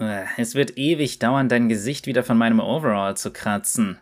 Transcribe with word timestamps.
Äh, 0.00 0.24
es 0.38 0.54
wird 0.54 0.78
ewig 0.78 1.18
dauern, 1.18 1.48
dein 1.48 1.68
Gesicht 1.68 2.06
wieder 2.06 2.24
von 2.24 2.38
meinem 2.38 2.58
Overall 2.58 3.16
zu 3.16 3.30
kratzen. 3.30 3.98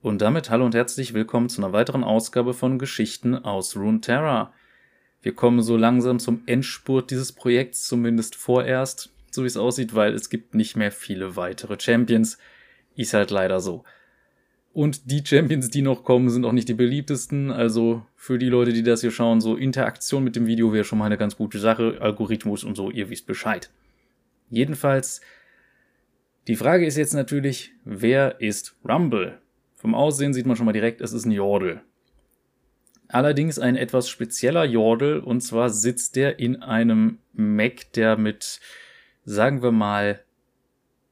Und 0.00 0.22
damit 0.22 0.48
hallo 0.48 0.64
und 0.64 0.74
herzlich 0.74 1.12
willkommen 1.12 1.50
zu 1.50 1.62
einer 1.62 1.74
weiteren 1.74 2.02
Ausgabe 2.02 2.54
von 2.54 2.78
Geschichten 2.78 3.34
aus 3.34 3.76
Runeterra. 3.76 4.52
Wir 5.20 5.34
kommen 5.34 5.60
so 5.60 5.76
langsam 5.76 6.18
zum 6.18 6.42
Endspurt 6.46 7.10
dieses 7.10 7.32
Projekts, 7.32 7.86
zumindest 7.86 8.34
vorerst, 8.34 9.12
so 9.30 9.42
wie 9.42 9.46
es 9.46 9.58
aussieht, 9.58 9.94
weil 9.94 10.14
es 10.14 10.30
gibt 10.30 10.54
nicht 10.54 10.74
mehr 10.74 10.90
viele 10.90 11.36
weitere 11.36 11.78
Champions. 11.78 12.38
Ist 12.96 13.12
halt 13.12 13.30
leider 13.30 13.60
so. 13.60 13.84
Und 14.72 15.10
die 15.10 15.22
Champions, 15.22 15.68
die 15.68 15.82
noch 15.82 16.02
kommen, 16.02 16.30
sind 16.30 16.46
auch 16.46 16.52
nicht 16.52 16.68
die 16.70 16.74
beliebtesten. 16.74 17.50
Also 17.50 18.06
für 18.16 18.38
die 18.38 18.48
Leute, 18.48 18.72
die 18.72 18.82
das 18.82 19.02
hier 19.02 19.10
schauen, 19.10 19.42
so 19.42 19.56
Interaktion 19.56 20.24
mit 20.24 20.34
dem 20.34 20.46
Video 20.46 20.72
wäre 20.72 20.84
schon 20.84 20.98
mal 20.98 21.06
eine 21.06 21.18
ganz 21.18 21.36
gute 21.36 21.58
Sache. 21.58 21.98
Algorithmus 22.00 22.64
und 22.64 22.76
so, 22.76 22.90
ihr 22.90 23.10
wisst 23.10 23.26
Bescheid. 23.26 23.70
Jedenfalls, 24.50 25.20
die 26.48 26.56
Frage 26.56 26.84
ist 26.84 26.96
jetzt 26.96 27.14
natürlich, 27.14 27.72
wer 27.84 28.40
ist 28.40 28.76
Rumble? 28.86 29.40
Vom 29.76 29.94
Aussehen 29.94 30.34
sieht 30.34 30.46
man 30.46 30.56
schon 30.56 30.66
mal 30.66 30.72
direkt, 30.72 31.00
es 31.00 31.12
ist 31.12 31.24
ein 31.24 31.30
Jordel. 31.30 31.82
Allerdings 33.08 33.58
ein 33.58 33.76
etwas 33.76 34.08
spezieller 34.08 34.64
Jordel, 34.64 35.20
und 35.20 35.40
zwar 35.40 35.70
sitzt 35.70 36.16
der 36.16 36.38
in 36.38 36.62
einem 36.62 37.18
Mac, 37.32 37.92
der 37.94 38.16
mit, 38.16 38.60
sagen 39.24 39.62
wir 39.62 39.72
mal, 39.72 40.22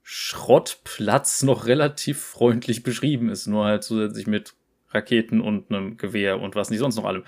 Schrottplatz 0.02 1.42
noch 1.42 1.66
relativ 1.66 2.20
freundlich 2.20 2.82
beschrieben 2.82 3.28
ist, 3.28 3.46
nur 3.46 3.64
halt 3.64 3.84
zusätzlich 3.84 4.26
mit 4.26 4.54
Raketen 4.90 5.40
und 5.40 5.70
einem 5.70 5.96
Gewehr 5.96 6.40
und 6.40 6.54
was 6.54 6.70
nicht 6.70 6.78
sonst 6.78 6.96
noch 6.96 7.04
allem. 7.04 7.24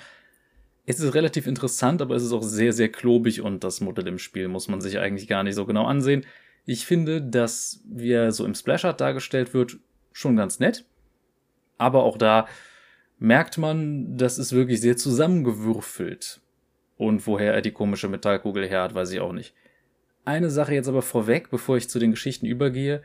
Es 0.87 1.01
ist 1.01 1.15
relativ 1.15 1.47
interessant, 1.47 2.03
aber 2.03 2.17
es 2.17 2.23
ist 2.23 2.33
auch 2.33 2.43
sehr, 2.43 2.73
sehr 2.73 2.91
klobig 2.91 3.41
und 3.43 3.63
das 3.63 3.81
Modell 3.81 4.09
im 4.09 4.19
Spiel 4.19 4.49
muss 4.49 4.69
man 4.69 4.81
sich 4.81 4.99
eigentlich 4.99 5.29
gar 5.29 5.43
nicht 5.43 5.55
so 5.55 5.67
genau 5.67 5.87
ansehen. 5.87 6.25
Ich 6.65 6.87
finde, 6.87 7.23
dass 7.23 7.83
wie 7.89 8.13
er 8.13 8.33
so 8.33 8.45
im 8.45 8.55
Splash-Art 8.55 9.01
dargestellt 9.01 9.55
wird, 9.55 9.79
schon 10.13 10.37
ganz 10.37 10.59
nett. 10.59 10.85
Aber 11.79 12.05
auch 12.05 12.19
da 12.19 12.47
merkt 13.19 13.59
man, 13.59 14.17
das 14.17 14.39
ist 14.39 14.53
wirklich 14.53 14.81
sehr 14.81 14.97
zusammengewürfelt. 14.97 16.41
Und 16.97 17.27
woher 17.27 17.55
er 17.55 17.63
die 17.63 17.71
komische 17.71 18.09
Metallkugel 18.09 18.69
her 18.69 18.83
hat, 18.83 18.95
weiß 18.95 19.13
ich 19.13 19.21
auch 19.21 19.33
nicht. 19.33 19.55
Eine 20.25 20.51
Sache 20.51 20.75
jetzt 20.75 20.89
aber 20.89 21.03
vorweg, 21.03 21.51
bevor 21.51 21.77
ich 21.77 21.89
zu 21.89 21.99
den 21.99 22.11
Geschichten 22.11 22.47
übergehe. 22.47 23.03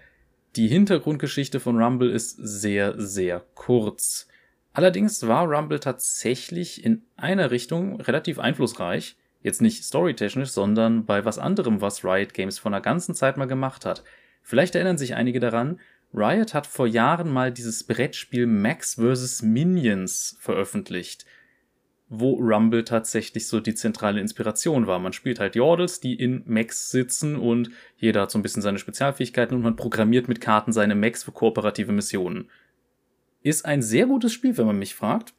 Die 0.55 0.67
Hintergrundgeschichte 0.67 1.59
von 1.59 1.81
Rumble 1.81 2.11
ist 2.11 2.35
sehr, 2.37 2.99
sehr 2.99 3.43
kurz. 3.55 4.27
Allerdings 4.75 5.25
war 5.25 5.47
Rumble 5.47 5.79
tatsächlich 5.79 6.83
in 6.83 7.01
einer 7.15 7.49
Richtung 7.49 8.01
relativ 8.01 8.39
einflussreich. 8.39 9.15
Jetzt 9.41 9.61
nicht 9.61 9.85
storytechnisch, 9.85 10.49
sondern 10.49 11.05
bei 11.05 11.23
was 11.23 11.39
anderem, 11.39 11.79
was 11.79 12.03
Riot 12.03 12.33
Games 12.33 12.59
vor 12.59 12.71
einer 12.71 12.81
ganzen 12.81 13.15
Zeit 13.15 13.37
mal 13.37 13.45
gemacht 13.45 13.85
hat. 13.85 14.03
Vielleicht 14.43 14.75
erinnern 14.75 14.97
sich 14.97 15.15
einige 15.15 15.39
daran, 15.39 15.79
Riot 16.13 16.53
hat 16.53 16.67
vor 16.67 16.87
Jahren 16.87 17.31
mal 17.31 17.53
dieses 17.53 17.85
Brettspiel 17.85 18.47
Max 18.47 18.95
vs. 18.95 19.43
Minions 19.43 20.35
veröffentlicht 20.39 21.25
wo 22.07 22.35
Rumble 22.35 22.83
tatsächlich 22.83 23.47
so 23.47 23.59
die 23.59 23.73
zentrale 23.73 24.19
Inspiration 24.21 24.85
war. 24.87 24.99
Man 24.99 25.13
spielt 25.13 25.39
halt 25.39 25.55
Yordles, 25.55 25.99
die 25.99 26.13
in 26.13 26.43
Mechs 26.45 26.91
sitzen 26.91 27.35
und 27.35 27.71
jeder 27.97 28.21
hat 28.21 28.31
so 28.31 28.37
ein 28.37 28.43
bisschen 28.43 28.61
seine 28.61 28.77
Spezialfähigkeiten 28.77 29.57
und 29.57 29.63
man 29.63 29.75
programmiert 29.75 30.27
mit 30.27 30.39
Karten 30.39 30.71
seine 30.71 30.95
Mechs 30.95 31.23
für 31.23 31.31
kooperative 31.31 31.91
Missionen. 31.91 32.49
Ist 33.45 33.63
ein 33.63 33.83
sehr 33.83 34.07
gutes 34.07 34.33
Spiel, 34.33 34.57
wenn 34.57 34.65
man 34.65 34.79
mich 34.79 34.95
fragt. 34.95 35.35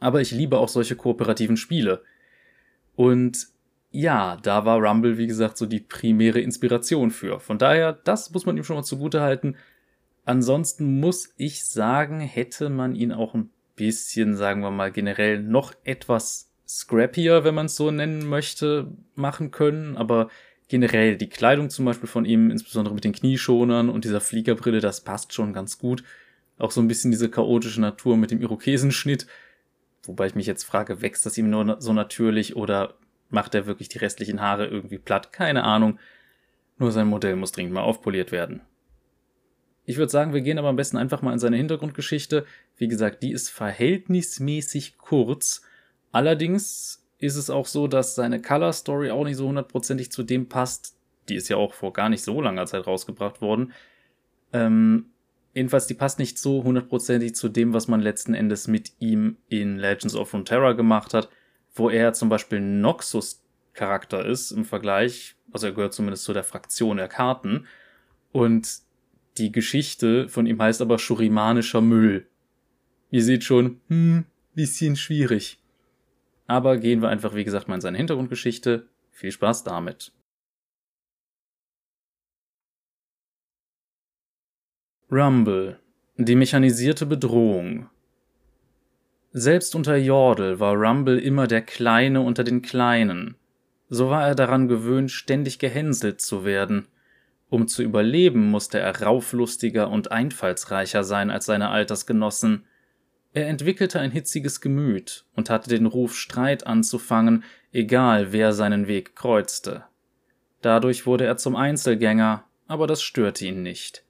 Aber 0.00 0.22
ich 0.22 0.30
liebe 0.30 0.56
auch 0.56 0.70
solche 0.70 0.96
kooperativen 0.96 1.58
Spiele. 1.58 2.02
Und 2.96 3.48
ja, 3.90 4.36
da 4.36 4.64
war 4.64 4.80
Rumble, 4.80 5.18
wie 5.18 5.26
gesagt, 5.26 5.58
so 5.58 5.66
die 5.66 5.80
primäre 5.80 6.40
Inspiration 6.40 7.10
für. 7.10 7.40
Von 7.40 7.58
daher, 7.58 7.92
das 7.92 8.32
muss 8.32 8.46
man 8.46 8.56
ihm 8.56 8.64
schon 8.64 8.76
mal 8.76 8.84
zugute 8.84 9.20
halten. 9.20 9.56
Ansonsten 10.24 10.98
muss 10.98 11.34
ich 11.36 11.62
sagen, 11.66 12.20
hätte 12.20 12.70
man 12.70 12.94
ihn 12.94 13.12
auch 13.12 13.34
ein 13.34 13.50
bisschen, 13.76 14.34
sagen 14.34 14.62
wir 14.62 14.70
mal, 14.70 14.90
generell 14.90 15.42
noch 15.42 15.74
etwas 15.84 16.54
scrappier, 16.66 17.44
wenn 17.44 17.54
man 17.54 17.66
es 17.66 17.76
so 17.76 17.90
nennen 17.90 18.26
möchte, 18.26 18.90
machen 19.14 19.50
können. 19.50 19.98
Aber 19.98 20.30
generell 20.68 21.18
die 21.18 21.28
Kleidung 21.28 21.68
zum 21.68 21.84
Beispiel 21.84 22.08
von 22.08 22.24
ihm, 22.24 22.50
insbesondere 22.50 22.94
mit 22.94 23.04
den 23.04 23.12
Knieschonern 23.12 23.90
und 23.90 24.06
dieser 24.06 24.22
Fliegerbrille, 24.22 24.80
das 24.80 25.02
passt 25.02 25.34
schon 25.34 25.52
ganz 25.52 25.78
gut. 25.78 26.02
Auch 26.58 26.70
so 26.70 26.80
ein 26.80 26.88
bisschen 26.88 27.10
diese 27.10 27.30
chaotische 27.30 27.80
Natur 27.80 28.16
mit 28.16 28.30
dem 28.30 28.40
Irokesenschnitt. 28.40 29.26
Wobei 30.02 30.26
ich 30.26 30.34
mich 30.34 30.46
jetzt 30.46 30.64
frage, 30.64 31.02
wächst 31.02 31.24
das 31.26 31.38
ihm 31.38 31.50
nur 31.50 31.80
so 31.80 31.92
natürlich 31.92 32.56
oder 32.56 32.94
macht 33.30 33.54
er 33.54 33.66
wirklich 33.66 33.88
die 33.88 33.98
restlichen 33.98 34.40
Haare 34.40 34.66
irgendwie 34.66 34.98
platt? 34.98 35.32
Keine 35.32 35.64
Ahnung. 35.64 35.98
Nur 36.78 36.92
sein 36.92 37.08
Modell 37.08 37.36
muss 37.36 37.52
dringend 37.52 37.74
mal 37.74 37.82
aufpoliert 37.82 38.32
werden. 38.32 38.62
Ich 39.84 39.96
würde 39.96 40.10
sagen, 40.10 40.34
wir 40.34 40.42
gehen 40.42 40.58
aber 40.58 40.68
am 40.68 40.76
besten 40.76 40.96
einfach 40.96 41.22
mal 41.22 41.32
in 41.32 41.38
seine 41.38 41.56
Hintergrundgeschichte. 41.56 42.44
Wie 42.76 42.88
gesagt, 42.88 43.22
die 43.22 43.32
ist 43.32 43.48
verhältnismäßig 43.48 44.98
kurz. 44.98 45.62
Allerdings 46.12 47.06
ist 47.18 47.36
es 47.36 47.50
auch 47.50 47.66
so, 47.66 47.88
dass 47.88 48.14
seine 48.14 48.40
Color 48.40 48.72
Story 48.72 49.10
auch 49.10 49.24
nicht 49.24 49.36
so 49.36 49.48
hundertprozentig 49.48 50.12
zu 50.12 50.22
dem 50.22 50.48
passt. 50.48 50.96
Die 51.28 51.34
ist 51.34 51.48
ja 51.48 51.56
auch 51.56 51.74
vor 51.74 51.92
gar 51.92 52.08
nicht 52.08 52.22
so 52.22 52.40
langer 52.40 52.66
Zeit 52.66 52.86
rausgebracht 52.86 53.40
worden. 53.40 53.72
Ähm, 54.52 55.06
jedenfalls, 55.58 55.88
die 55.88 55.94
passt 55.94 56.20
nicht 56.20 56.38
so 56.38 56.62
hundertprozentig 56.62 57.34
zu 57.34 57.48
dem, 57.48 57.74
was 57.74 57.88
man 57.88 58.00
letzten 58.00 58.32
Endes 58.32 58.68
mit 58.68 58.92
ihm 59.00 59.38
in 59.48 59.76
Legends 59.76 60.14
of 60.14 60.32
Runeterra 60.32 60.72
gemacht 60.72 61.14
hat, 61.14 61.28
wo 61.74 61.90
er 61.90 62.12
zum 62.12 62.28
Beispiel 62.28 62.60
Noxus 62.60 63.42
Charakter 63.74 64.24
ist 64.24 64.52
im 64.52 64.64
Vergleich, 64.64 65.34
also 65.52 65.66
er 65.66 65.72
gehört 65.72 65.94
zumindest 65.94 66.22
zu 66.22 66.32
der 66.32 66.44
Fraktion 66.44 66.96
der 66.96 67.08
Karten. 67.08 67.66
Und 68.30 68.68
die 69.36 69.50
Geschichte 69.50 70.28
von 70.28 70.46
ihm 70.46 70.62
heißt 70.62 70.80
aber 70.80 70.98
Shurimanischer 70.98 71.80
Müll. 71.80 72.28
Ihr 73.10 73.24
seht 73.24 73.42
schon, 73.42 73.80
hm, 73.88 74.26
bisschen 74.54 74.94
schwierig. 74.94 75.58
Aber 76.46 76.76
gehen 76.76 77.02
wir 77.02 77.08
einfach, 77.08 77.34
wie 77.34 77.44
gesagt, 77.44 77.66
mal 77.66 77.76
in 77.76 77.80
seine 77.80 77.98
Hintergrundgeschichte. 77.98 78.88
Viel 79.10 79.32
Spaß 79.32 79.64
damit. 79.64 80.12
Rumble. 85.10 85.78
Die 86.16 86.34
mechanisierte 86.34 87.06
Bedrohung. 87.06 87.88
Selbst 89.32 89.74
unter 89.74 89.96
Jordel 89.96 90.60
war 90.60 90.74
Rumble 90.74 91.18
immer 91.18 91.46
der 91.46 91.62
Kleine 91.62 92.20
unter 92.20 92.44
den 92.44 92.62
Kleinen. 92.62 93.36
So 93.88 94.10
war 94.10 94.26
er 94.26 94.34
daran 94.34 94.68
gewöhnt, 94.68 95.10
ständig 95.10 95.58
gehänselt 95.58 96.20
zu 96.20 96.44
werden– 96.44 96.86
um 97.50 97.66
zu 97.66 97.82
überleben, 97.82 98.50
musste 98.50 98.78
er 98.78 99.02
rauflustiger 99.02 99.88
und 99.88 100.12
einfallsreicher 100.12 101.02
sein 101.02 101.30
als 101.30 101.46
seine 101.46 101.70
Altersgenossen. 101.70 102.64
Er 103.32 103.48
entwickelte 103.48 104.00
ein 104.00 104.10
hitziges 104.10 104.60
Gemüt 104.60 105.24
und 105.34 105.48
hatte 105.48 105.70
den 105.70 105.86
Ruf, 105.86 106.16
Streit 106.16 106.66
anzufangen, 106.66 107.44
egal 107.72 108.32
wer 108.32 108.52
seinen 108.52 108.86
Weg 108.86 109.16
kreuzte. 109.16 109.84
Dadurch 110.60 111.06
wurde 111.06 111.24
er 111.24 111.36
zum 111.36 111.56
Einzelgänger, 111.56 112.44
aber 112.66 112.86
das 112.86 113.02
störte 113.02 113.46
ihn 113.46 113.62
nicht. 113.62 114.04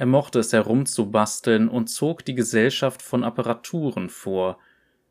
Er 0.00 0.06
mochte 0.06 0.38
es 0.38 0.54
herumzubasteln 0.54 1.68
und 1.68 1.88
zog 1.88 2.24
die 2.24 2.34
Gesellschaft 2.34 3.02
von 3.02 3.22
Apparaturen 3.22 4.08
vor. 4.08 4.58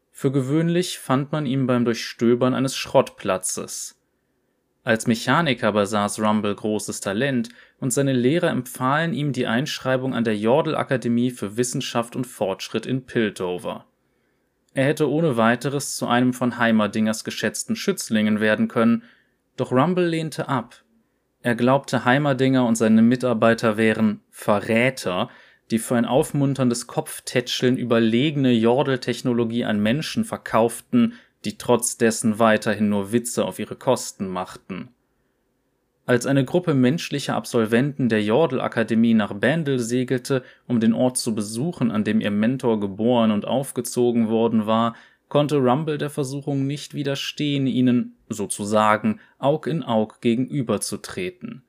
Für 0.10 0.32
gewöhnlich 0.32 0.98
fand 0.98 1.32
man 1.32 1.46
ihn 1.46 1.68
beim 1.68 1.86
Durchstöbern 1.86 2.56
eines 2.56 2.76
Schrottplatzes. 2.76 4.02
Als 4.84 5.06
Mechaniker 5.06 5.74
besaß 5.74 6.20
Rumble 6.20 6.56
großes 6.56 7.02
Talent 7.02 7.50
und 7.80 7.94
seine 7.94 8.14
Lehrer 8.14 8.50
empfahlen 8.50 9.14
ihm 9.14 9.32
die 9.32 9.46
Einschreibung 9.46 10.16
an 10.16 10.24
der 10.24 10.36
Jordel-Akademie 10.36 11.30
für 11.30 11.56
Wissenschaft 11.56 12.16
und 12.16 12.26
Fortschritt 12.26 12.88
in 12.88 13.06
Piltover. 13.06 13.86
Er 14.74 14.86
hätte 14.86 15.08
ohne 15.08 15.38
weiteres 15.38 15.98
zu 15.98 16.08
einem 16.08 16.34
von 16.34 16.58
Heimerdingers 16.58 17.24
geschätzten 17.24 17.76
Schützlingen 17.76 18.40
werden 18.40 18.68
können, 18.68 19.04
doch 19.56 19.72
Rumble 19.72 20.08
lehnte 20.08 20.50
ab. 20.50 20.84
Er 21.42 21.56
glaubte, 21.56 22.04
Heimerdinger 22.04 22.66
und 22.66 22.76
seine 22.76 23.02
Mitarbeiter 23.02 23.78
wären 23.78 24.22
Verräter, 24.30 25.30
die 25.72 25.80
für 25.80 25.96
ein 25.96 26.06
aufmunterndes 26.06 26.88
Kopftätscheln 26.88 27.78
überlegene 27.78 28.52
Jordel-Technologie 28.52 29.64
an 29.64 29.80
Menschen 29.80 30.26
verkauften, 30.26 31.14
die 31.46 31.58
trotz 31.58 31.98
dessen 31.98 32.40
weiterhin 32.40 32.90
nur 32.90 33.12
Witze 33.12 33.46
auf 33.46 33.60
ihre 33.60 33.76
Kosten 33.76 34.28
machten. 34.28 34.90
Als 36.06 36.26
eine 36.26 36.44
Gruppe 36.44 36.74
menschlicher 36.74 37.36
Absolventen 37.36 38.10
der 38.10 38.24
Jordel-Akademie 38.24 39.14
nach 39.14 39.34
Bandel 39.34 39.78
segelte, 39.80 40.44
um 40.68 40.80
den 40.80 40.94
Ort 40.94 41.18
zu 41.18 41.36
besuchen, 41.36 41.92
an 41.92 42.04
dem 42.04 42.20
ihr 42.20 42.32
Mentor 42.32 42.80
geboren 42.80 43.32
und 43.32 43.46
aufgezogen 43.46 44.28
worden 44.28 44.66
war, 44.66 44.96
konnte 45.30 45.58
Rumble 45.58 45.98
der 45.98 46.10
Versuchung 46.10 46.68
nicht 46.68 46.94
widerstehen, 46.94 47.68
ihnen, 47.68 48.18
sozusagen, 48.28 49.20
Aug 49.38 49.68
in 49.68 49.84
Aug 49.84 50.20
gegenüberzutreten. 50.22 51.64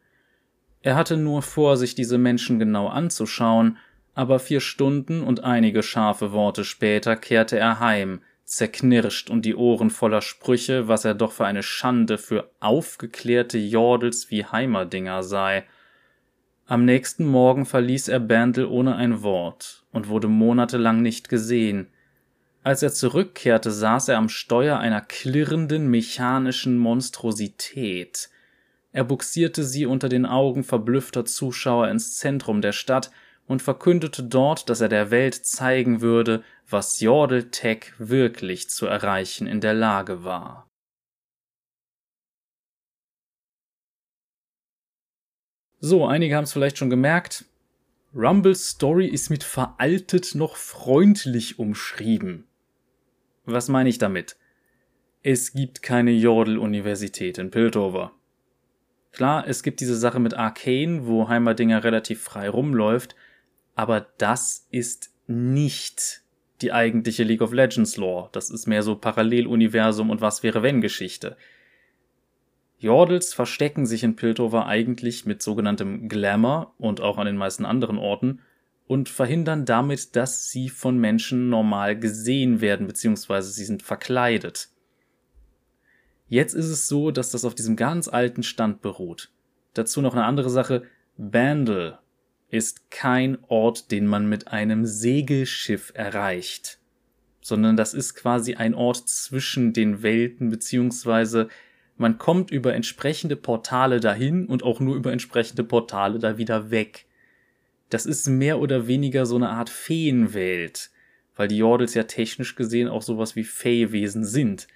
Er 0.82 0.96
hatte 0.96 1.16
nur 1.16 1.42
vor, 1.42 1.76
sich 1.76 1.94
diese 1.94 2.18
Menschen 2.18 2.58
genau 2.58 2.88
anzuschauen, 2.88 3.76
aber 4.14 4.38
vier 4.38 4.60
Stunden 4.60 5.22
und 5.22 5.44
einige 5.44 5.82
scharfe 5.82 6.32
Worte 6.32 6.64
später 6.64 7.16
kehrte 7.16 7.58
er 7.58 7.80
heim, 7.80 8.20
zerknirscht 8.44 9.30
und 9.30 9.44
die 9.44 9.54
Ohren 9.54 9.90
voller 9.90 10.22
Sprüche, 10.22 10.88
was 10.88 11.04
er 11.04 11.14
doch 11.14 11.32
für 11.32 11.46
eine 11.46 11.62
Schande 11.62 12.18
für 12.18 12.50
aufgeklärte 12.58 13.58
Jordels 13.58 14.30
wie 14.30 14.44
Heimerdinger 14.44 15.22
sei. 15.22 15.64
Am 16.66 16.84
nächsten 16.84 17.26
Morgen 17.26 17.66
verließ 17.66 18.08
er 18.08 18.20
Bandel 18.20 18.66
ohne 18.66 18.96
ein 18.96 19.22
Wort 19.22 19.84
und 19.92 20.08
wurde 20.08 20.28
monatelang 20.28 21.02
nicht 21.02 21.28
gesehen. 21.28 21.88
Als 22.62 22.82
er 22.82 22.92
zurückkehrte, 22.92 23.70
saß 23.70 24.08
er 24.08 24.18
am 24.18 24.28
Steuer 24.28 24.78
einer 24.78 25.00
klirrenden 25.00 25.88
mechanischen 25.88 26.76
Monstrosität. 26.76 28.28
Er 28.92 29.04
buxierte 29.04 29.64
sie 29.64 29.86
unter 29.86 30.10
den 30.10 30.26
Augen 30.26 30.62
verblüffter 30.62 31.24
Zuschauer 31.24 31.88
ins 31.88 32.16
Zentrum 32.16 32.60
der 32.60 32.72
Stadt 32.72 33.10
und 33.46 33.62
verkündete 33.62 34.22
dort, 34.24 34.68
dass 34.68 34.82
er 34.82 34.88
der 34.88 35.10
Welt 35.10 35.34
zeigen 35.34 36.02
würde, 36.02 36.44
was 36.68 37.00
Jordel 37.00 37.50
Tech 37.50 37.94
wirklich 37.98 38.68
zu 38.68 38.86
erreichen 38.86 39.46
in 39.46 39.60
der 39.60 39.74
Lage 39.74 40.22
war. 40.22 40.68
So, 45.78 46.06
einige 46.06 46.36
haben 46.36 46.44
es 46.44 46.52
vielleicht 46.52 46.76
schon 46.76 46.90
gemerkt. 46.90 47.46
Rumbles 48.14 48.68
Story 48.68 49.06
ist 49.06 49.30
mit 49.30 49.44
veraltet 49.44 50.34
noch 50.34 50.56
freundlich 50.56 51.58
umschrieben. 51.58 52.49
Was 53.52 53.68
meine 53.68 53.88
ich 53.88 53.98
damit? 53.98 54.36
Es 55.22 55.52
gibt 55.52 55.82
keine 55.82 56.12
Jordel-Universität 56.12 57.38
in 57.38 57.50
Piltover. 57.50 58.12
Klar, 59.12 59.46
es 59.46 59.62
gibt 59.62 59.80
diese 59.80 59.96
Sache 59.96 60.20
mit 60.20 60.34
Arcane, 60.34 61.06
wo 61.06 61.28
Heimerdinger 61.28 61.82
relativ 61.82 62.22
frei 62.22 62.48
rumläuft, 62.48 63.16
aber 63.74 64.06
das 64.18 64.66
ist 64.70 65.12
nicht 65.26 66.22
die 66.62 66.72
eigentliche 66.72 67.24
League 67.24 67.42
of 67.42 67.52
Legends 67.52 67.96
Lore. 67.96 68.28
Das 68.32 68.50
ist 68.50 68.66
mehr 68.66 68.82
so 68.82 68.94
Paralleluniversum 68.94 70.10
und 70.10 70.20
was 70.20 70.42
wäre 70.42 70.62
wenn 70.62 70.80
Geschichte. 70.80 71.36
Jordels 72.78 73.34
verstecken 73.34 73.84
sich 73.84 74.04
in 74.04 74.16
Piltover 74.16 74.66
eigentlich 74.66 75.26
mit 75.26 75.42
sogenanntem 75.42 76.08
Glamour 76.08 76.74
und 76.78 77.00
auch 77.00 77.18
an 77.18 77.26
den 77.26 77.36
meisten 77.36 77.66
anderen 77.66 77.98
Orten 77.98 78.40
und 78.90 79.08
verhindern 79.08 79.66
damit, 79.66 80.16
dass 80.16 80.50
sie 80.50 80.68
von 80.68 80.98
Menschen 80.98 81.48
normal 81.48 81.96
gesehen 81.96 82.60
werden, 82.60 82.88
beziehungsweise 82.88 83.52
sie 83.52 83.64
sind 83.64 83.84
verkleidet. 83.84 84.68
Jetzt 86.26 86.54
ist 86.54 86.66
es 86.66 86.88
so, 86.88 87.12
dass 87.12 87.30
das 87.30 87.44
auf 87.44 87.54
diesem 87.54 87.76
ganz 87.76 88.08
alten 88.08 88.42
Stand 88.42 88.82
beruht. 88.82 89.30
Dazu 89.74 90.02
noch 90.02 90.14
eine 90.14 90.24
andere 90.24 90.50
Sache. 90.50 90.82
Bandle 91.16 92.00
ist 92.48 92.90
kein 92.90 93.38
Ort, 93.46 93.92
den 93.92 94.08
man 94.08 94.28
mit 94.28 94.48
einem 94.48 94.84
Segelschiff 94.84 95.92
erreicht, 95.94 96.80
sondern 97.40 97.76
das 97.76 97.94
ist 97.94 98.16
quasi 98.16 98.56
ein 98.56 98.74
Ort 98.74 99.08
zwischen 99.08 99.72
den 99.72 100.02
Welten, 100.02 100.50
beziehungsweise 100.50 101.46
man 101.96 102.18
kommt 102.18 102.50
über 102.50 102.74
entsprechende 102.74 103.36
Portale 103.36 104.00
dahin 104.00 104.46
und 104.46 104.64
auch 104.64 104.80
nur 104.80 104.96
über 104.96 105.12
entsprechende 105.12 105.62
Portale 105.62 106.18
da 106.18 106.38
wieder 106.38 106.72
weg. 106.72 107.06
Das 107.90 108.06
ist 108.06 108.28
mehr 108.28 108.58
oder 108.60 108.86
weniger 108.86 109.26
so 109.26 109.36
eine 109.36 109.50
Art 109.50 109.68
Feenwelt, 109.68 110.90
weil 111.36 111.48
die 111.48 111.58
Jordels 111.58 111.94
ja 111.94 112.04
technisch 112.04 112.54
gesehen 112.56 112.88
auch 112.88 113.02
sowas 113.02 113.36
wie 113.36 113.44
Feewesen 113.44 114.24
sind. 114.24 114.68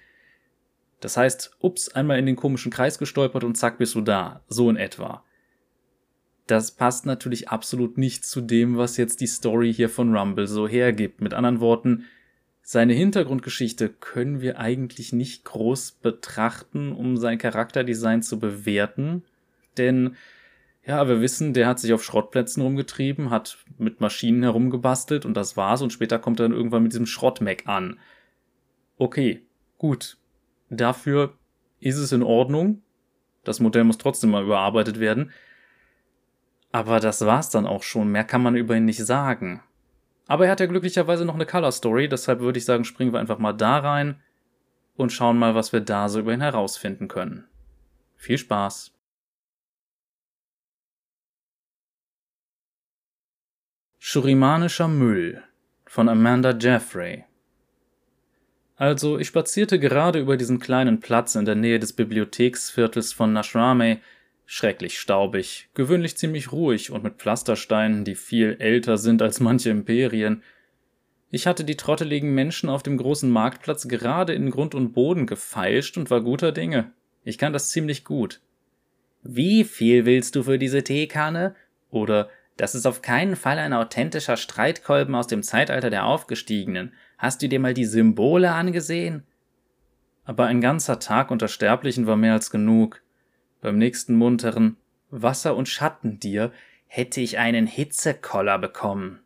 Das 0.99 1.17
heißt, 1.17 1.57
ups, 1.59 1.89
einmal 1.89 2.19
in 2.19 2.25
den 2.25 2.35
komischen 2.35 2.71
Kreis 2.71 2.99
gestolpert 2.99 3.43
und 3.43 3.55
zack 3.55 3.77
bist 3.77 3.95
du 3.95 4.01
da, 4.01 4.43
so 4.47 4.69
in 4.69 4.77
etwa 4.77 5.23
das 6.47 6.71
passt 6.71 7.05
natürlich 7.05 7.49
absolut 7.49 7.97
nicht 7.97 8.25
zu 8.25 8.41
dem, 8.41 8.77
was 8.77 8.97
jetzt 8.97 9.21
die 9.21 9.27
Story 9.27 9.73
hier 9.73 9.89
von 9.89 10.15
Rumble 10.15 10.47
so 10.47 10.67
hergibt. 10.67 11.21
Mit 11.21 11.33
anderen 11.33 11.59
Worten, 11.59 12.05
seine 12.61 12.93
Hintergrundgeschichte 12.93 13.89
können 13.89 14.41
wir 14.41 14.59
eigentlich 14.59 15.11
nicht 15.11 15.45
groß 15.45 15.93
betrachten, 15.93 16.91
um 16.91 17.17
sein 17.17 17.37
Charakterdesign 17.37 18.21
zu 18.21 18.39
bewerten. 18.39 19.23
Denn, 19.77 20.15
ja, 20.85 21.07
wir 21.07 21.19
wissen, 21.19 21.53
der 21.53 21.67
hat 21.67 21.79
sich 21.79 21.93
auf 21.93 22.03
Schrottplätzen 22.03 22.61
rumgetrieben, 22.61 23.31
hat 23.31 23.57
mit 23.77 24.01
Maschinen 24.01 24.43
herumgebastelt 24.43 25.25
und 25.25 25.33
das 25.33 25.57
war's 25.57 25.81
und 25.81 25.91
später 25.91 26.19
kommt 26.19 26.39
er 26.39 26.43
dann 26.43 26.55
irgendwann 26.55 26.83
mit 26.83 26.93
diesem 26.93 27.07
Schrottmeck 27.07 27.67
an. 27.67 27.99
Okay, 28.97 29.45
gut. 29.77 30.17
Dafür 30.69 31.33
ist 31.79 31.97
es 31.97 32.11
in 32.11 32.23
Ordnung. 32.23 32.83
Das 33.43 33.59
Modell 33.59 33.83
muss 33.83 33.97
trotzdem 33.97 34.29
mal 34.29 34.43
überarbeitet 34.43 34.99
werden. 34.99 35.31
Aber 36.71 36.99
das 36.99 37.25
war's 37.25 37.49
dann 37.49 37.65
auch 37.65 37.83
schon. 37.83 38.11
Mehr 38.11 38.23
kann 38.23 38.43
man 38.43 38.55
über 38.55 38.75
ihn 38.75 38.85
nicht 38.85 39.03
sagen. 39.03 39.61
Aber 40.27 40.45
er 40.45 40.51
hat 40.51 40.59
ja 40.59 40.65
glücklicherweise 40.65 41.25
noch 41.25 41.35
eine 41.35 41.45
Color 41.45 41.71
Story, 41.71 42.09
deshalb 42.09 42.39
würde 42.39 42.57
ich 42.57 42.65
sagen, 42.65 42.83
springen 42.83 43.13
wir 43.13 43.19
einfach 43.19 43.37
mal 43.37 43.53
da 43.53 43.77
rein 43.77 44.19
und 44.95 45.11
schauen 45.11 45.37
mal, 45.37 45.55
was 45.55 45.71
wir 45.71 45.81
da 45.81 46.09
so 46.09 46.19
über 46.19 46.33
ihn 46.33 46.41
herausfinden 46.41 47.07
können. 47.07 47.45
Viel 48.15 48.37
Spaß! 48.37 48.94
Shurimanischer 54.07 54.87
Müll 54.87 55.41
von 55.87 56.09
Amanda 56.09 56.55
Jeffrey 56.55 57.23
Also, 58.75 59.17
ich 59.17 59.25
spazierte 59.25 59.79
gerade 59.79 60.19
über 60.19 60.37
diesen 60.37 60.59
kleinen 60.59 60.99
Platz 60.99 61.33
in 61.33 61.45
der 61.45 61.55
Nähe 61.55 61.79
des 61.79 61.93
Bibliotheksviertels 61.93 63.13
von 63.13 63.33
Nashrame, 63.33 63.99
Schrecklich 64.45 64.99
staubig, 64.99 65.69
gewöhnlich 65.73 66.17
ziemlich 66.17 66.51
ruhig 66.51 66.91
und 66.91 67.03
mit 67.03 67.15
Pflastersteinen, 67.15 68.05
die 68.05 68.13
viel 68.13 68.57
älter 68.59 68.99
sind 68.99 69.23
als 69.23 69.39
manche 69.39 69.71
Imperien. 69.71 70.43
Ich 71.31 71.47
hatte 71.47 71.63
die 71.63 71.75
trotteligen 71.75 72.35
Menschen 72.35 72.69
auf 72.69 72.83
dem 72.83 72.97
großen 72.97 73.31
Marktplatz 73.31 73.87
gerade 73.87 74.33
in 74.35 74.51
Grund 74.51 74.75
und 74.75 74.93
Boden 74.93 75.25
gefeilscht 75.25 75.97
und 75.97 76.11
war 76.11 76.21
guter 76.21 76.51
Dinge. 76.51 76.91
Ich 77.23 77.39
kann 77.39 77.53
das 77.53 77.71
ziemlich 77.71 78.05
gut. 78.05 78.39
Wie 79.23 79.63
viel 79.63 80.05
willst 80.05 80.35
du 80.35 80.43
für 80.43 80.59
diese 80.59 80.83
Teekanne? 80.83 81.55
Oder 81.89 82.29
das 82.57 82.75
ist 82.75 82.85
auf 82.85 83.01
keinen 83.01 83.35
Fall 83.35 83.59
ein 83.59 83.73
authentischer 83.73 84.37
Streitkolben 84.37 85.15
aus 85.15 85.27
dem 85.27 85.43
Zeitalter 85.43 85.89
der 85.89 86.05
Aufgestiegenen. 86.05 86.93
Hast 87.17 87.41
du 87.41 87.49
dir 87.49 87.59
mal 87.59 87.73
die 87.73 87.85
Symbole 87.85 88.51
angesehen? 88.51 89.23
Aber 90.23 90.45
ein 90.45 90.61
ganzer 90.61 90.99
Tag 90.99 91.31
unter 91.31 91.47
Sterblichen 91.47 92.07
war 92.07 92.15
mehr 92.15 92.33
als 92.33 92.49
genug. 92.49 93.01
Beim 93.61 93.77
nächsten 93.77 94.15
munteren 94.15 94.77
Wasser 95.09 95.55
und 95.55 95.69
Schatten 95.69 96.19
dir 96.19 96.51
hätte 96.87 97.19
ich 97.21 97.37
einen 97.37 97.67
Hitzekoller 97.67 98.57
bekommen. 98.57 99.19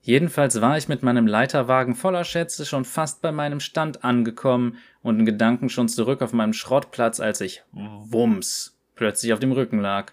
Jedenfalls 0.00 0.60
war 0.60 0.76
ich 0.76 0.86
mit 0.86 1.02
meinem 1.02 1.26
Leiterwagen 1.26 1.94
voller 1.94 2.24
Schätze 2.24 2.66
schon 2.66 2.84
fast 2.84 3.22
bei 3.22 3.32
meinem 3.32 3.58
Stand 3.58 4.04
angekommen 4.04 4.76
und 5.02 5.18
in 5.18 5.24
Gedanken 5.24 5.70
schon 5.70 5.88
zurück 5.88 6.20
auf 6.20 6.34
meinem 6.34 6.52
Schrottplatz, 6.52 7.20
als 7.20 7.40
ich 7.40 7.62
Wumms 7.72 8.78
plötzlich 8.94 9.32
auf 9.32 9.40
dem 9.40 9.52
Rücken 9.52 9.80
lag. 9.80 10.12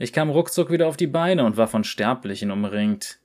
Ich 0.00 0.12
kam 0.12 0.30
ruckzuck 0.30 0.70
wieder 0.70 0.86
auf 0.86 0.96
die 0.96 1.08
Beine 1.08 1.44
und 1.44 1.56
war 1.56 1.66
von 1.66 1.82
Sterblichen 1.82 2.52
umringt. 2.52 3.18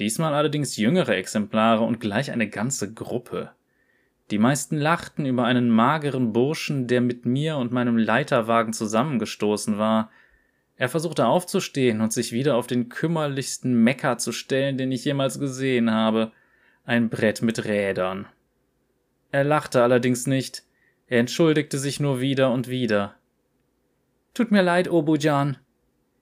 Diesmal 0.00 0.34
allerdings 0.34 0.76
jüngere 0.76 1.16
Exemplare 1.16 1.82
und 1.82 2.00
gleich 2.00 2.32
eine 2.32 2.48
ganze 2.48 2.92
Gruppe. 2.92 3.52
Die 4.32 4.38
meisten 4.38 4.76
lachten 4.76 5.24
über 5.24 5.44
einen 5.44 5.70
mageren 5.70 6.32
Burschen, 6.32 6.88
der 6.88 7.00
mit 7.00 7.26
mir 7.26 7.56
und 7.56 7.70
meinem 7.70 7.96
Leiterwagen 7.96 8.72
zusammengestoßen 8.72 9.78
war. 9.78 10.10
Er 10.76 10.88
versuchte 10.88 11.26
aufzustehen 11.26 12.00
und 12.00 12.12
sich 12.12 12.32
wieder 12.32 12.56
auf 12.56 12.66
den 12.66 12.88
kümmerlichsten 12.88 13.74
Mecker 13.84 14.18
zu 14.18 14.32
stellen, 14.32 14.78
den 14.78 14.90
ich 14.90 15.04
jemals 15.04 15.38
gesehen 15.38 15.92
habe. 15.92 16.32
Ein 16.84 17.08
Brett 17.08 17.42
mit 17.42 17.64
Rädern. 17.64 18.26
Er 19.30 19.44
lachte 19.44 19.82
allerdings 19.82 20.26
nicht. 20.26 20.64
Er 21.06 21.20
entschuldigte 21.20 21.78
sich 21.78 22.00
nur 22.00 22.20
wieder 22.20 22.50
und 22.52 22.68
wieder. 22.68 23.14
Tut 24.34 24.50
mir 24.50 24.62
leid, 24.62 24.88
Obujan. 24.90 25.58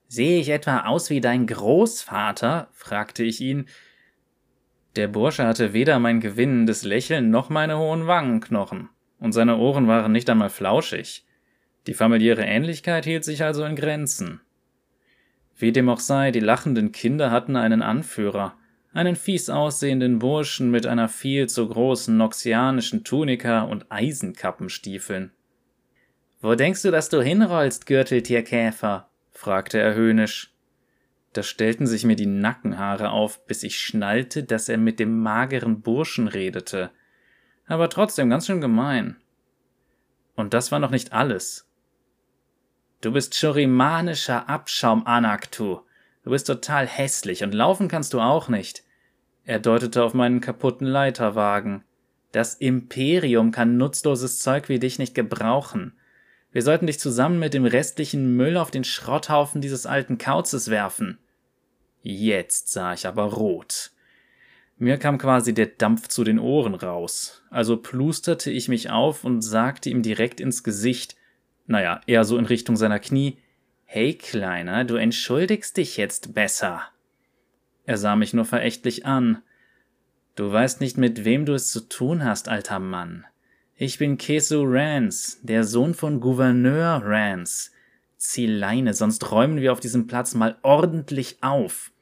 Sehe 0.08 0.40
ich 0.40 0.48
etwa 0.48 0.86
aus 0.86 1.10
wie 1.10 1.20
dein 1.20 1.46
Großvater? 1.46 2.68
fragte 2.72 3.22
ich 3.22 3.40
ihn, 3.40 3.66
der 4.96 5.06
Bursche 5.06 5.46
hatte 5.46 5.74
weder 5.74 6.00
mein 6.00 6.18
gewinnendes 6.18 6.82
Lächeln 6.82 7.30
noch 7.30 7.50
meine 7.50 7.78
hohen 7.78 8.08
Wangenknochen, 8.08 8.88
und 9.20 9.32
seine 9.32 9.56
Ohren 9.58 9.86
waren 9.86 10.10
nicht 10.10 10.28
einmal 10.28 10.50
flauschig. 10.50 11.24
Die 11.86 11.94
familiäre 11.94 12.44
Ähnlichkeit 12.44 13.04
hielt 13.04 13.24
sich 13.24 13.44
also 13.44 13.64
in 13.64 13.76
Grenzen. 13.76 14.40
Wie 15.56 15.70
dem 15.70 15.88
auch 15.88 16.00
sei, 16.00 16.32
die 16.32 16.40
lachenden 16.40 16.90
Kinder 16.90 17.30
hatten 17.30 17.54
einen 17.54 17.82
Anführer, 17.82 18.56
einen 18.92 19.14
fies 19.14 19.50
aussehenden 19.50 20.18
Burschen 20.18 20.70
mit 20.70 20.86
einer 20.86 21.08
viel 21.08 21.48
zu 21.48 21.68
großen 21.68 22.16
noxianischen 22.16 23.04
Tunika 23.04 23.62
und 23.62 23.86
Eisenkappenstiefeln. 23.90 25.32
Wo 26.40 26.54
denkst 26.54 26.82
du, 26.82 26.90
dass 26.90 27.08
du 27.08 27.22
hinrollst, 27.22 27.86
Gürteltierkäfer? 27.86 29.07
Fragte 29.38 29.78
er 29.78 29.94
höhnisch. 29.94 30.52
Da 31.32 31.44
stellten 31.44 31.86
sich 31.86 32.04
mir 32.04 32.16
die 32.16 32.26
Nackenhaare 32.26 33.10
auf, 33.10 33.46
bis 33.46 33.62
ich 33.62 33.78
schnallte, 33.78 34.42
dass 34.42 34.68
er 34.68 34.78
mit 34.78 34.98
dem 34.98 35.20
mageren 35.20 35.80
Burschen 35.80 36.26
redete. 36.26 36.90
Aber 37.66 37.88
trotzdem 37.88 38.30
ganz 38.30 38.46
schön 38.46 38.60
gemein. 38.60 39.16
Und 40.34 40.54
das 40.54 40.72
war 40.72 40.80
noch 40.80 40.90
nicht 40.90 41.12
alles. 41.12 41.70
Du 43.00 43.12
bist 43.12 43.36
schurimanischer 43.36 44.48
Abschaum, 44.48 45.06
Anaktu. 45.06 45.82
Du 46.24 46.30
bist 46.30 46.48
total 46.48 46.88
hässlich 46.88 47.44
und 47.44 47.54
laufen 47.54 47.86
kannst 47.86 48.14
du 48.14 48.20
auch 48.20 48.48
nicht. 48.48 48.82
Er 49.44 49.60
deutete 49.60 50.02
auf 50.02 50.14
meinen 50.14 50.40
kaputten 50.40 50.86
Leiterwagen. 50.86 51.84
Das 52.32 52.54
Imperium 52.54 53.52
kann 53.52 53.76
nutzloses 53.76 54.40
Zeug 54.40 54.68
wie 54.68 54.80
dich 54.80 54.98
nicht 54.98 55.14
gebrauchen. 55.14 55.96
Wir 56.52 56.62
sollten 56.62 56.86
dich 56.86 56.98
zusammen 56.98 57.38
mit 57.38 57.54
dem 57.54 57.64
restlichen 57.64 58.36
Müll 58.36 58.56
auf 58.56 58.70
den 58.70 58.84
Schrotthaufen 58.84 59.60
dieses 59.60 59.86
alten 59.86 60.18
Kauzes 60.18 60.70
werfen. 60.70 61.18
Jetzt 62.02 62.70
sah 62.70 62.94
ich 62.94 63.06
aber 63.06 63.24
rot. 63.24 63.90
Mir 64.78 64.96
kam 64.96 65.18
quasi 65.18 65.52
der 65.52 65.66
Dampf 65.66 66.08
zu 66.08 66.22
den 66.24 66.38
Ohren 66.38 66.74
raus, 66.74 67.42
also 67.50 67.76
plusterte 67.76 68.50
ich 68.50 68.68
mich 68.68 68.90
auf 68.90 69.24
und 69.24 69.42
sagte 69.42 69.90
ihm 69.90 70.02
direkt 70.02 70.40
ins 70.40 70.62
Gesicht, 70.62 71.16
naja, 71.66 72.00
eher 72.06 72.24
so 72.24 72.38
in 72.38 72.46
Richtung 72.46 72.76
seiner 72.76 73.00
Knie, 73.00 73.38
Hey 73.84 74.14
Kleiner, 74.14 74.84
du 74.84 74.96
entschuldigst 74.96 75.76
dich 75.76 75.96
jetzt 75.96 76.32
besser. 76.32 76.82
Er 77.84 77.98
sah 77.98 78.16
mich 78.16 78.34
nur 78.34 78.44
verächtlich 78.44 79.04
an. 79.06 79.42
Du 80.36 80.52
weißt 80.52 80.80
nicht, 80.80 80.96
mit 80.98 81.24
wem 81.24 81.46
du 81.46 81.54
es 81.54 81.72
zu 81.72 81.80
tun 81.88 82.24
hast, 82.24 82.48
alter 82.48 82.78
Mann. 82.78 83.24
Ich 83.80 83.96
bin 83.96 84.18
Kesu 84.18 84.64
Rance, 84.66 85.38
der 85.42 85.62
Sohn 85.62 85.94
von 85.94 86.18
Gouverneur 86.18 87.00
Rance. 87.04 87.70
Zieh 88.16 88.48
Leine, 88.48 88.92
sonst 88.92 89.30
räumen 89.30 89.60
wir 89.60 89.70
auf 89.70 89.78
diesem 89.78 90.08
Platz 90.08 90.34
mal 90.34 90.58
ordentlich 90.62 91.44
auf. 91.44 91.92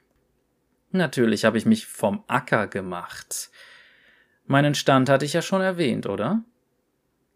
Natürlich 0.89 1.45
habe 1.45 1.59
ich 1.59 1.67
mich 1.67 1.85
vom 1.85 2.23
Acker 2.25 2.65
gemacht. 2.65 3.51
Meinen 4.47 4.73
Stand 4.73 5.07
hatte 5.07 5.25
ich 5.25 5.33
ja 5.33 5.43
schon 5.43 5.61
erwähnt, 5.61 6.07
oder? 6.07 6.43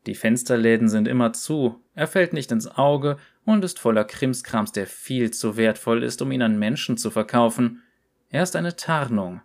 Die 0.07 0.15
Fensterläden 0.15 0.89
sind 0.89 1.07
immer 1.07 1.33
zu, 1.33 1.79
er 1.93 2.07
fällt 2.07 2.33
nicht 2.33 2.51
ins 2.51 2.65
Auge 2.65 3.17
und 3.45 3.63
ist 3.63 3.77
voller 3.77 4.05
Krimskrams, 4.05 4.71
der 4.71 4.87
viel 4.87 5.29
zu 5.29 5.55
wertvoll 5.55 6.01
ist, 6.01 6.19
um 6.19 6.31
ihn 6.31 6.41
an 6.41 6.57
Menschen 6.57 6.97
zu 6.97 7.11
verkaufen. 7.11 7.83
Er 8.29 8.41
ist 8.41 8.55
eine 8.55 8.75
Tarnung, 8.75 9.41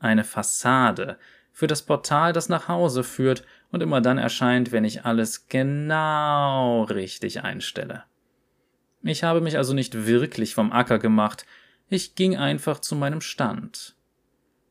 eine 0.00 0.24
Fassade 0.24 1.18
für 1.52 1.66
das 1.66 1.82
Portal, 1.82 2.32
das 2.32 2.48
nach 2.48 2.66
Hause 2.68 3.04
führt 3.04 3.44
und 3.70 3.82
immer 3.82 4.00
dann 4.00 4.18
erscheint, 4.18 4.72
wenn 4.72 4.84
ich 4.84 5.04
alles 5.04 5.48
genau 5.48 6.84
richtig 6.84 7.42
einstelle. 7.42 8.04
Ich 9.02 9.22
habe 9.22 9.40
mich 9.40 9.56
also 9.56 9.72
nicht 9.72 10.06
wirklich 10.06 10.54
vom 10.54 10.72
Acker 10.72 10.98
gemacht, 10.98 11.46
ich 11.88 12.14
ging 12.14 12.36
einfach 12.36 12.80
zu 12.80 12.94
meinem 12.94 13.20
Stand. 13.20 13.96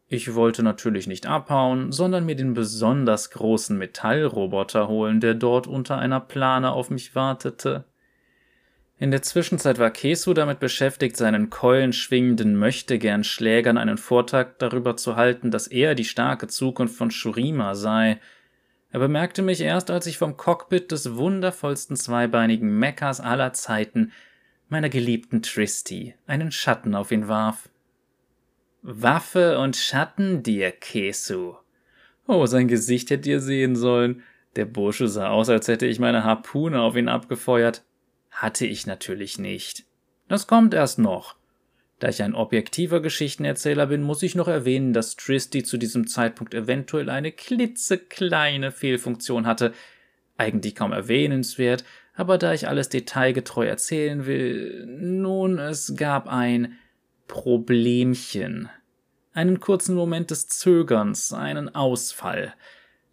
Ich 0.08 0.34
wollte 0.34 0.64
natürlich 0.64 1.06
nicht 1.06 1.28
abhauen, 1.28 1.92
sondern 1.92 2.26
mir 2.26 2.36
den 2.36 2.56
besonders 2.56 3.30
großen 3.30 3.78
Metallroboter 3.78 4.88
holen, 4.88 5.20
der 5.20 5.36
dort 5.36 5.68
unter 5.68 6.00
einer 6.00 6.20
Plane 6.20 6.72
auf 6.72 6.90
mich 6.90 7.14
wartete. 7.14 7.86
In 8.98 9.12
der 9.12 9.22
Zwischenzeit 9.22 9.80
war 9.80 9.92
Kesu 9.92 10.34
damit 10.34 10.60
beschäftigt, 10.60 11.16
seinen 11.16 11.50
keulenschwingenden 11.50 12.56
Möchtegern 12.56 13.24
Schlägern 13.24 13.78
einen 13.78 13.98
Vortrag 13.98 14.58
darüber 14.60 14.98
zu 14.98 15.16
halten, 15.16 15.52
dass 15.52 15.68
er 15.68 15.94
die 15.94 16.06
starke 16.06 16.48
Zukunft 16.48 16.96
von 16.96 17.12
Shurima 17.12 17.76
sei. 17.76 18.20
Er 18.92 19.00
bemerkte 19.00 19.42
mich 19.42 19.62
erst, 19.62 19.92
als 19.92 20.08
ich 20.08 20.18
vom 20.18 20.36
Cockpit 20.36 20.92
des 20.92 21.16
wundervollsten 21.16 21.96
zweibeinigen 21.96 22.80
Meckers 22.80 23.22
aller 23.22 23.54
Zeiten 23.54 24.12
meiner 24.68 24.90
geliebten 24.90 25.42
Tristy 25.42 26.16
einen 26.26 26.52
Schatten 26.52 26.96
auf 26.96 27.12
ihn 27.12 27.28
warf. 27.28 27.70
Waffe 28.82 29.60
und 29.60 29.76
Schatten 29.76 30.42
dir, 30.42 30.72
Kesu. 30.72 31.56
Oh, 32.28 32.46
sein 32.46 32.68
Gesicht 32.68 33.10
hättet 33.10 33.28
ihr 33.28 33.42
sehen 33.42 33.76
sollen. 33.76 34.24
Der 34.56 34.66
Bursche 34.66 35.08
sah 35.08 35.30
aus, 35.30 35.50
als 35.50 35.68
hätte 35.68 35.86
ich 35.86 36.00
meine 36.00 36.24
Harpune 36.24 36.82
auf 36.82 36.96
ihn 36.96 37.10
abgefeuert. 37.10 37.84
Hatte 38.32 38.66
ich 38.66 38.88
natürlich 38.88 39.38
nicht. 39.38 39.86
Das 40.28 40.48
kommt 40.48 40.74
erst 40.74 41.00
noch. 41.00 41.39
Da 42.00 42.08
ich 42.08 42.24
ein 42.24 42.34
objektiver 42.34 43.02
Geschichtenerzähler 43.02 43.88
bin, 43.88 44.02
muss 44.02 44.24
ich 44.24 44.34
noch 44.34 44.48
erwähnen, 44.48 44.94
dass 44.94 45.18
Tristy 45.18 45.64
zu 45.64 45.78
diesem 45.78 46.08
Zeitpunkt 46.08 46.54
eventuell 46.54 47.10
eine 47.10 47.34
klitzekleine 47.34 48.72
Fehlfunktion 48.72 49.46
hatte. 49.46 49.74
Eigentlich 50.38 50.76
kaum 50.76 50.94
erwähnenswert, 50.94 51.84
aber 52.16 52.38
da 52.38 52.54
ich 52.54 52.70
alles 52.70 52.88
detailgetreu 52.88 53.68
erzählen 53.68 54.26
will, 54.26 54.86
nun, 54.88 55.60
es 55.60 55.96
gab 55.98 56.28
ein 56.28 56.78
Problemchen. 57.28 58.70
Einen 59.34 59.60
kurzen 59.60 59.96
Moment 59.96 60.32
des 60.32 60.48
Zögerns, 60.48 61.34
einen 61.34 61.76
Ausfall. 61.76 62.54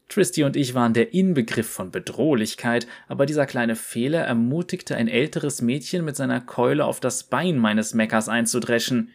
Tristy 0.09 0.45
und 0.45 0.57
ich 0.57 0.75
waren 0.75 0.95
der 0.95 1.13
Inbegriff 1.13 1.69
von 1.69 1.91
Bedrohlichkeit, 1.91 2.87
aber 3.09 3.27
dieser 3.27 3.47
kleine 3.47 3.77
Fehler 3.77 4.23
ermutigte 4.23 4.97
ein 4.97 5.09
älteres 5.09 5.63
Mädchen 5.63 6.05
mit 6.05 6.17
seiner 6.17 6.41
Keule 6.41 6.85
auf 6.85 7.01
das 7.01 7.25
Bein 7.25 7.59
meines 7.59 7.93
Meckers 7.93 8.29
einzudreschen. 8.29 9.11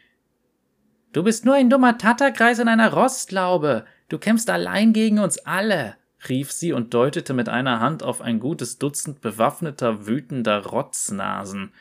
Du 1.13 1.24
bist 1.24 1.45
nur 1.45 1.55
ein 1.55 1.69
dummer 1.69 1.98
Tatterkreis 1.98 2.60
in 2.60 2.67
einer 2.67 2.93
Rostlaube. 2.93 3.86
Du 4.10 4.17
kämpfst 4.17 4.50
allein 4.50 4.93
gegen 4.93 5.19
uns 5.19 5.38
alle 5.39 5.95
rief 6.29 6.51
sie 6.51 6.74
und 6.74 6.93
deutete 6.93 7.33
mit 7.33 7.50
einer 7.50 7.79
Hand 7.79 8.03
auf 8.03 8.21
ein 8.21 8.39
gutes 8.39 8.77
Dutzend 8.77 9.21
bewaffneter, 9.21 10.05
wütender 10.05 10.65
Rotznasen. 10.65 11.71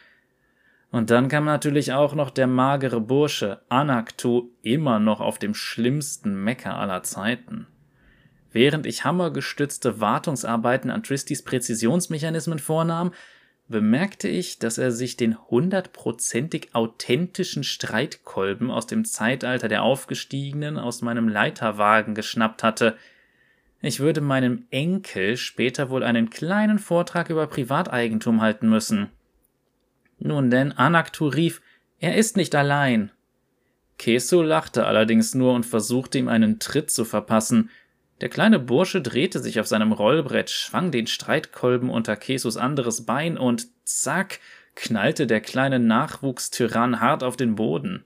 Und 0.90 1.10
dann 1.10 1.28
kam 1.28 1.44
natürlich 1.44 1.92
auch 1.92 2.14
noch 2.14 2.30
der 2.30 2.46
magere 2.46 3.00
Bursche, 3.00 3.60
Anaktu, 3.68 4.48
immer 4.62 4.98
noch 4.98 5.20
auf 5.20 5.38
dem 5.38 5.54
schlimmsten 5.54 6.42
Mecker 6.42 6.76
aller 6.76 7.02
Zeiten. 7.02 7.66
Während 8.52 8.86
ich 8.86 9.04
hammergestützte 9.04 10.00
Wartungsarbeiten 10.00 10.90
an 10.90 11.02
Tristys 11.02 11.42
Präzisionsmechanismen 11.42 12.58
vornahm, 12.58 13.12
bemerkte 13.68 14.26
ich, 14.26 14.58
dass 14.58 14.78
er 14.78 14.90
sich 14.90 15.16
den 15.16 15.38
hundertprozentig 15.38 16.74
authentischen 16.74 17.62
Streitkolben 17.62 18.70
aus 18.70 18.86
dem 18.86 19.04
Zeitalter 19.04 19.68
der 19.68 19.84
Aufgestiegenen 19.84 20.78
aus 20.78 21.02
meinem 21.02 21.28
Leiterwagen 21.28 22.14
geschnappt 22.14 22.62
hatte– 22.62 22.96
ich 23.82 24.00
würde 24.00 24.20
meinem 24.20 24.66
Enkel 24.70 25.36
später 25.36 25.88
wohl 25.88 26.02
einen 26.02 26.28
kleinen 26.28 26.78
Vortrag 26.78 27.30
über 27.30 27.46
Privateigentum 27.46 28.42
halten 28.42 28.68
müssen. 28.68 29.08
Nun 30.18 30.50
denn, 30.50 30.72
Anaktu 30.72 31.28
rief, 31.28 31.62
er 31.98 32.16
ist 32.16 32.36
nicht 32.36 32.54
allein. 32.54 33.10
Keso 33.98 34.42
lachte 34.42 34.86
allerdings 34.86 35.34
nur 35.34 35.54
und 35.54 35.64
versuchte 35.64 36.18
ihm 36.18 36.28
einen 36.28 36.58
Tritt 36.58 36.90
zu 36.90 37.06
verpassen. 37.06 37.70
Der 38.20 38.28
kleine 38.28 38.58
Bursche 38.58 39.00
drehte 39.00 39.38
sich 39.38 39.60
auf 39.60 39.66
seinem 39.66 39.92
Rollbrett, 39.92 40.50
schwang 40.50 40.90
den 40.90 41.06
Streitkolben 41.06 41.88
unter 41.88 42.16
Kesos 42.16 42.56
anderes 42.56 43.06
Bein 43.06 43.38
und 43.38 43.68
zack, 43.84 44.40
knallte 44.74 45.26
der 45.26 45.40
kleine 45.40 45.78
Nachwuchstyrann 45.78 47.00
hart 47.00 47.22
auf 47.22 47.36
den 47.36 47.54
Boden. 47.54 48.04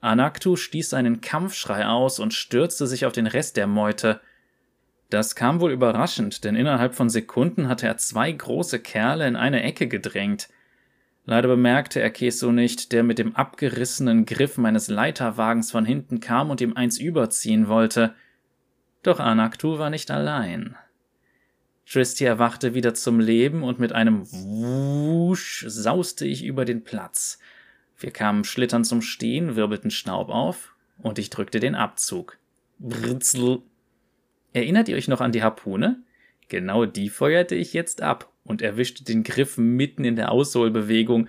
Anaktu 0.00 0.56
stieß 0.56 0.94
einen 0.94 1.20
Kampfschrei 1.20 1.86
aus 1.86 2.20
und 2.20 2.34
stürzte 2.34 2.86
sich 2.86 3.06
auf 3.06 3.12
den 3.12 3.26
Rest 3.26 3.56
der 3.56 3.66
Meute. 3.66 4.20
Das 5.10 5.34
kam 5.34 5.60
wohl 5.60 5.72
überraschend, 5.72 6.44
denn 6.44 6.54
innerhalb 6.54 6.94
von 6.94 7.08
Sekunden 7.10 7.68
hatte 7.68 7.86
er 7.86 7.96
zwei 7.96 8.30
große 8.30 8.78
Kerle 8.78 9.26
in 9.26 9.36
eine 9.36 9.62
Ecke 9.62 9.88
gedrängt. 9.88 10.48
Leider 11.24 11.48
bemerkte 11.48 12.00
er 12.00 12.10
Keso 12.10 12.52
nicht, 12.52 12.92
der 12.92 13.02
mit 13.02 13.18
dem 13.18 13.34
abgerissenen 13.34 14.26
Griff 14.26 14.58
meines 14.58 14.86
Leiterwagens 14.86 15.72
von 15.72 15.84
hinten 15.84 16.20
kam 16.20 16.50
und 16.50 16.60
ihm 16.60 16.76
eins 16.76 16.98
überziehen 16.98 17.66
wollte. 17.66 18.14
Doch 19.06 19.20
Anaktu 19.20 19.78
war 19.78 19.88
nicht 19.88 20.10
allein. 20.10 20.74
Tristy 21.88 22.24
erwachte 22.24 22.74
wieder 22.74 22.92
zum 22.92 23.20
Leben 23.20 23.62
und 23.62 23.78
mit 23.78 23.92
einem 23.92 24.26
Wusch 24.32 25.64
sauste 25.68 26.26
ich 26.26 26.44
über 26.44 26.64
den 26.64 26.82
Platz. 26.82 27.38
Wir 27.96 28.10
kamen 28.10 28.42
schlittern 28.42 28.84
zum 28.84 29.02
Stehen, 29.02 29.54
wirbelten 29.54 29.92
Staub 29.92 30.28
auf 30.28 30.74
und 30.98 31.20
ich 31.20 31.30
drückte 31.30 31.60
den 31.60 31.76
Abzug. 31.76 32.38
Britzel, 32.80 33.62
Erinnert 34.52 34.88
ihr 34.88 34.96
euch 34.96 35.06
noch 35.06 35.20
an 35.20 35.30
die 35.30 35.42
Harpune? 35.44 36.02
Genau 36.48 36.84
die 36.84 37.08
feuerte 37.08 37.54
ich 37.54 37.74
jetzt 37.74 38.02
ab 38.02 38.32
und 38.42 38.60
erwischte 38.60 39.04
den 39.04 39.22
Griff 39.22 39.56
mitten 39.56 40.04
in 40.04 40.16
der 40.16 40.32
Ausholbewegung. 40.32 41.28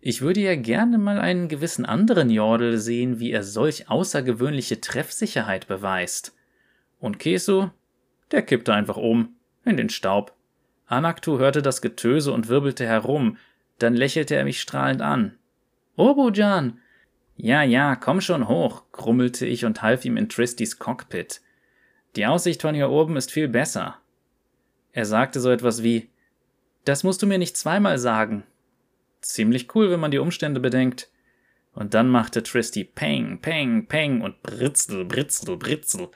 Ich 0.00 0.20
würde 0.20 0.40
ja 0.40 0.54
gerne 0.54 0.98
mal 0.98 1.18
einen 1.18 1.48
gewissen 1.48 1.84
anderen 1.84 2.30
Jordel 2.30 2.78
sehen, 2.78 3.18
wie 3.18 3.32
er 3.32 3.42
solch 3.42 3.88
außergewöhnliche 3.88 4.80
Treffsicherheit 4.80 5.66
beweist. 5.66 6.36
Und 7.02 7.18
Kesu? 7.18 7.68
Der 8.30 8.42
kippte 8.42 8.72
einfach 8.72 8.96
um, 8.96 9.34
in 9.64 9.76
den 9.76 9.88
Staub. 9.88 10.36
Anaktu 10.86 11.38
hörte 11.38 11.60
das 11.60 11.82
Getöse 11.82 12.32
und 12.32 12.46
wirbelte 12.46 12.86
herum, 12.86 13.38
dann 13.80 13.94
lächelte 13.94 14.36
er 14.36 14.44
mich 14.44 14.60
strahlend 14.60 15.02
an. 15.02 15.36
Obujan! 15.96 16.78
Ja, 17.36 17.64
ja, 17.64 17.96
komm 17.96 18.20
schon 18.20 18.46
hoch, 18.46 18.84
grummelte 18.92 19.46
ich 19.46 19.64
und 19.64 19.82
half 19.82 20.04
ihm 20.04 20.16
in 20.16 20.28
Tristys 20.28 20.78
Cockpit. 20.78 21.40
Die 22.14 22.24
Aussicht 22.24 22.62
von 22.62 22.76
hier 22.76 22.88
oben 22.88 23.16
ist 23.16 23.32
viel 23.32 23.48
besser. 23.48 23.98
Er 24.92 25.04
sagte 25.04 25.40
so 25.40 25.50
etwas 25.50 25.82
wie, 25.82 26.08
das 26.84 27.02
musst 27.02 27.20
du 27.20 27.26
mir 27.26 27.38
nicht 27.38 27.56
zweimal 27.56 27.98
sagen. 27.98 28.44
Ziemlich 29.22 29.74
cool, 29.74 29.90
wenn 29.90 30.00
man 30.00 30.12
die 30.12 30.18
Umstände 30.20 30.60
bedenkt. 30.60 31.10
Und 31.72 31.94
dann 31.94 32.08
machte 32.08 32.44
Tristy 32.44 32.84
Peng, 32.84 33.40
Peng, 33.40 33.86
Peng 33.88 34.20
und 34.20 34.40
Britzel, 34.42 35.04
Britzel, 35.04 35.56
Britzel. 35.56 36.10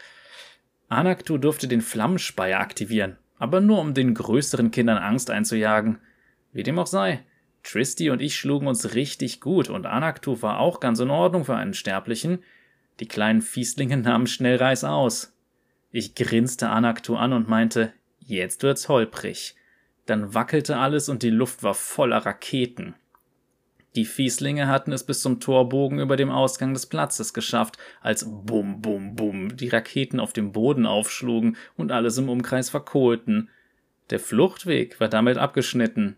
Anaktu 0.88 1.38
durfte 1.38 1.69
den 1.69 1.81
Flammenspeier 1.81 2.61
aktivieren, 2.61 3.16
aber 3.38 3.61
nur 3.61 3.81
um 3.81 3.95
den 3.95 4.14
größeren 4.14 4.71
Kindern 4.71 4.99
Angst 4.99 5.31
einzujagen. 5.31 5.99
Wie 6.52 6.62
dem 6.62 6.78
auch 6.78 6.87
sei, 6.87 7.25
Tristy 7.62 8.11
und 8.11 8.23
ich 8.23 8.37
schlugen 8.37 8.69
uns 8.69 8.95
richtig 8.95 9.40
gut 9.40 9.69
und 9.69 9.87
Anaktu 9.87 10.40
war 10.43 10.61
auch 10.61 10.78
ganz 10.78 11.00
in 11.00 11.11
Ordnung 11.11 11.45
für 11.45 11.57
einen 11.57 11.75
Sterblichen. 11.75 12.38
Die 13.00 13.09
kleinen 13.09 13.43
Fieslinge 13.43 13.97
nahmen 13.97 14.28
schnell 14.28 14.57
Reis 14.57 14.85
aus. 14.85 15.33
Ich 15.90 16.14
grinste 16.14 16.69
Anaktu 16.69 17.16
an 17.16 17.33
und 17.33 17.49
meinte, 17.49 17.93
jetzt 18.21 18.62
wird's 18.62 18.88
holprig. 18.88 19.57
Dann 20.05 20.35
wackelte 20.35 20.76
alles 20.76 21.09
und 21.09 21.25
die 21.25 21.31
Luft 21.31 21.64
war 21.64 21.75
voller 21.75 22.19
Raketen. 22.19 22.95
Die 23.97 24.05
Fieslinge 24.05 24.69
hatten 24.69 24.93
es 24.93 25.05
bis 25.05 25.23
zum 25.23 25.41
Torbogen 25.41 26.00
über 26.00 26.17
dem 26.17 26.31
Ausgang 26.31 26.75
des 26.75 26.85
Platzes 26.85 27.33
geschafft, 27.33 27.79
als 28.03 28.26
bum 28.29 28.83
bum 28.83 29.17
bum 29.17 29.57
die 29.57 29.69
Raketen 29.69 30.21
auf 30.21 30.35
dem 30.35 30.53
Boden 30.53 30.85
aufschlugen 30.85 31.57
und 31.79 31.91
alles 31.91 32.19
im 32.19 32.29
Umkreis 32.29 32.69
verkohlten. 32.69 33.49
Der 34.11 34.21
Fluchtweg 34.21 35.00
war 35.00 35.09
damit 35.09 35.38
abgeschnitten. 35.38 36.17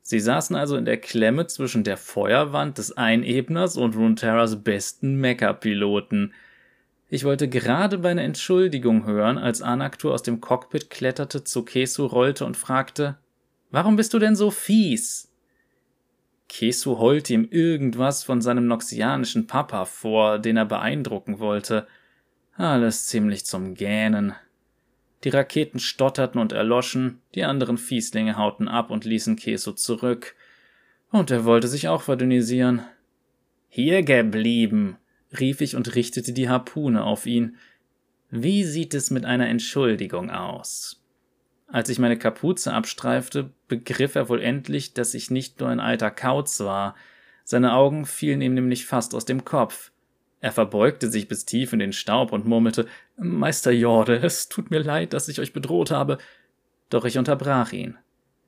Sie 0.00 0.20
saßen 0.20 0.56
also 0.56 0.76
in 0.76 0.86
der 0.86 0.96
Klemme 0.96 1.46
zwischen 1.48 1.84
der 1.84 1.98
Feuerwand 1.98 2.78
des 2.78 2.96
Einebners 2.96 3.76
und 3.76 3.94
Runeterras 3.94 4.62
besten 4.62 5.16
Mecha-Piloten. 5.16 6.32
Ich 7.10 7.24
wollte 7.24 7.46
gerade 7.46 7.98
bei 7.98 8.10
einer 8.10 8.22
Entschuldigung 8.22 9.04
hören, 9.04 9.36
als 9.36 9.60
Anaktur 9.60 10.14
aus 10.14 10.22
dem 10.22 10.40
Cockpit 10.40 10.88
kletterte, 10.88 11.44
zu 11.44 11.62
Kesu 11.62 12.06
rollte 12.06 12.46
und 12.46 12.56
fragte: 12.56 13.18
Warum 13.70 13.96
bist 13.96 14.14
du 14.14 14.18
denn 14.18 14.34
so 14.34 14.50
fies? 14.50 15.30
Kesu 16.54 16.98
heulte 16.98 17.34
ihm 17.34 17.48
irgendwas 17.50 18.22
von 18.22 18.40
seinem 18.40 18.68
noxianischen 18.68 19.48
Papa 19.48 19.86
vor, 19.86 20.38
den 20.38 20.56
er 20.56 20.64
beeindrucken 20.64 21.40
wollte. 21.40 21.88
Alles 22.56 23.08
ziemlich 23.08 23.44
zum 23.44 23.74
Gähnen. 23.74 24.34
Die 25.24 25.30
Raketen 25.30 25.80
stotterten 25.80 26.40
und 26.40 26.52
erloschen, 26.52 27.20
die 27.34 27.42
anderen 27.42 27.76
Fieslinge 27.76 28.36
hauten 28.36 28.68
ab 28.68 28.92
und 28.92 29.04
ließen 29.04 29.34
Kesu 29.34 29.72
zurück. 29.72 30.36
Und 31.10 31.32
er 31.32 31.44
wollte 31.44 31.66
sich 31.66 31.88
auch 31.88 32.02
verdünnisieren. 32.02 32.82
Hier 33.68 34.04
geblieben, 34.04 34.96
rief 35.36 35.60
ich 35.60 35.74
und 35.74 35.96
richtete 35.96 36.32
die 36.32 36.48
Harpune 36.48 37.02
auf 37.02 37.26
ihn. 37.26 37.56
Wie 38.30 38.62
sieht 38.62 38.94
es 38.94 39.10
mit 39.10 39.24
einer 39.24 39.48
Entschuldigung 39.48 40.30
aus? 40.30 41.03
Als 41.66 41.88
ich 41.88 41.98
meine 41.98 42.18
Kapuze 42.18 42.72
abstreifte, 42.72 43.50
begriff 43.68 44.14
er 44.14 44.28
wohl 44.28 44.40
endlich, 44.40 44.94
dass 44.94 45.14
ich 45.14 45.30
nicht 45.30 45.60
nur 45.60 45.68
ein 45.68 45.80
alter 45.80 46.10
Kauz 46.10 46.60
war. 46.60 46.94
Seine 47.44 47.74
Augen 47.74 48.06
fielen 48.06 48.40
ihm 48.40 48.54
nämlich 48.54 48.86
fast 48.86 49.14
aus 49.14 49.24
dem 49.24 49.44
Kopf. 49.44 49.90
Er 50.40 50.52
verbeugte 50.52 51.10
sich 51.10 51.26
bis 51.26 51.46
tief 51.46 51.72
in 51.72 51.78
den 51.78 51.92
Staub 51.92 52.32
und 52.32 52.46
murmelte 52.46 52.86
Meister 53.16 53.70
Jorde, 53.70 54.16
es 54.16 54.48
tut 54.48 54.70
mir 54.70 54.80
leid, 54.80 55.14
dass 55.14 55.28
ich 55.28 55.40
euch 55.40 55.52
bedroht 55.54 55.90
habe. 55.90 56.18
Doch 56.90 57.06
ich 57.06 57.16
unterbrach 57.16 57.72
ihn. 57.72 57.96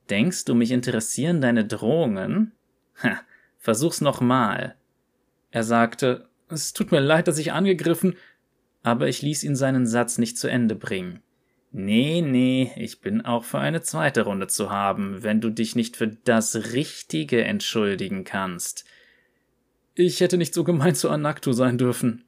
Denkst 0.09 0.45
du, 0.45 0.53
mich 0.53 0.71
interessieren 0.71 1.41
deine 1.41 1.65
Drohungen? 1.65 2.53
Ha, 3.01 3.19
versuch's 3.57 3.99
nochmal. 3.99 4.75
Er 5.51 5.63
sagte, 5.63 6.29
es 6.49 6.73
tut 6.73 6.91
mir 6.91 6.99
leid, 6.99 7.27
dass 7.27 7.39
ich 7.39 7.51
angegriffen, 7.51 8.15
aber 8.83 9.07
ich 9.07 9.21
ließ 9.21 9.43
ihn 9.43 9.55
seinen 9.55 9.87
Satz 9.87 10.17
nicht 10.17 10.37
zu 10.37 10.47
Ende 10.47 10.75
bringen. 10.75 11.21
Nee, 11.71 12.21
nee, 12.21 12.71
ich 12.75 13.01
bin 13.01 13.25
auch 13.25 13.43
für 13.43 13.59
eine 13.59 13.81
zweite 13.81 14.23
Runde 14.23 14.47
zu 14.47 14.69
haben, 14.69 15.21
wenn 15.23 15.41
du 15.41 15.49
dich 15.49 15.75
nicht 15.75 15.97
für 15.97 16.07
das 16.07 16.73
Richtige 16.73 17.43
entschuldigen 17.43 18.23
kannst. 18.23 18.85
Ich 19.93 20.21
hätte 20.21 20.37
nicht 20.37 20.53
so 20.53 20.63
gemein 20.63 20.95
zu 20.95 21.09
Anaktu 21.09 21.51
sein 21.51 21.77
dürfen. 21.77 22.23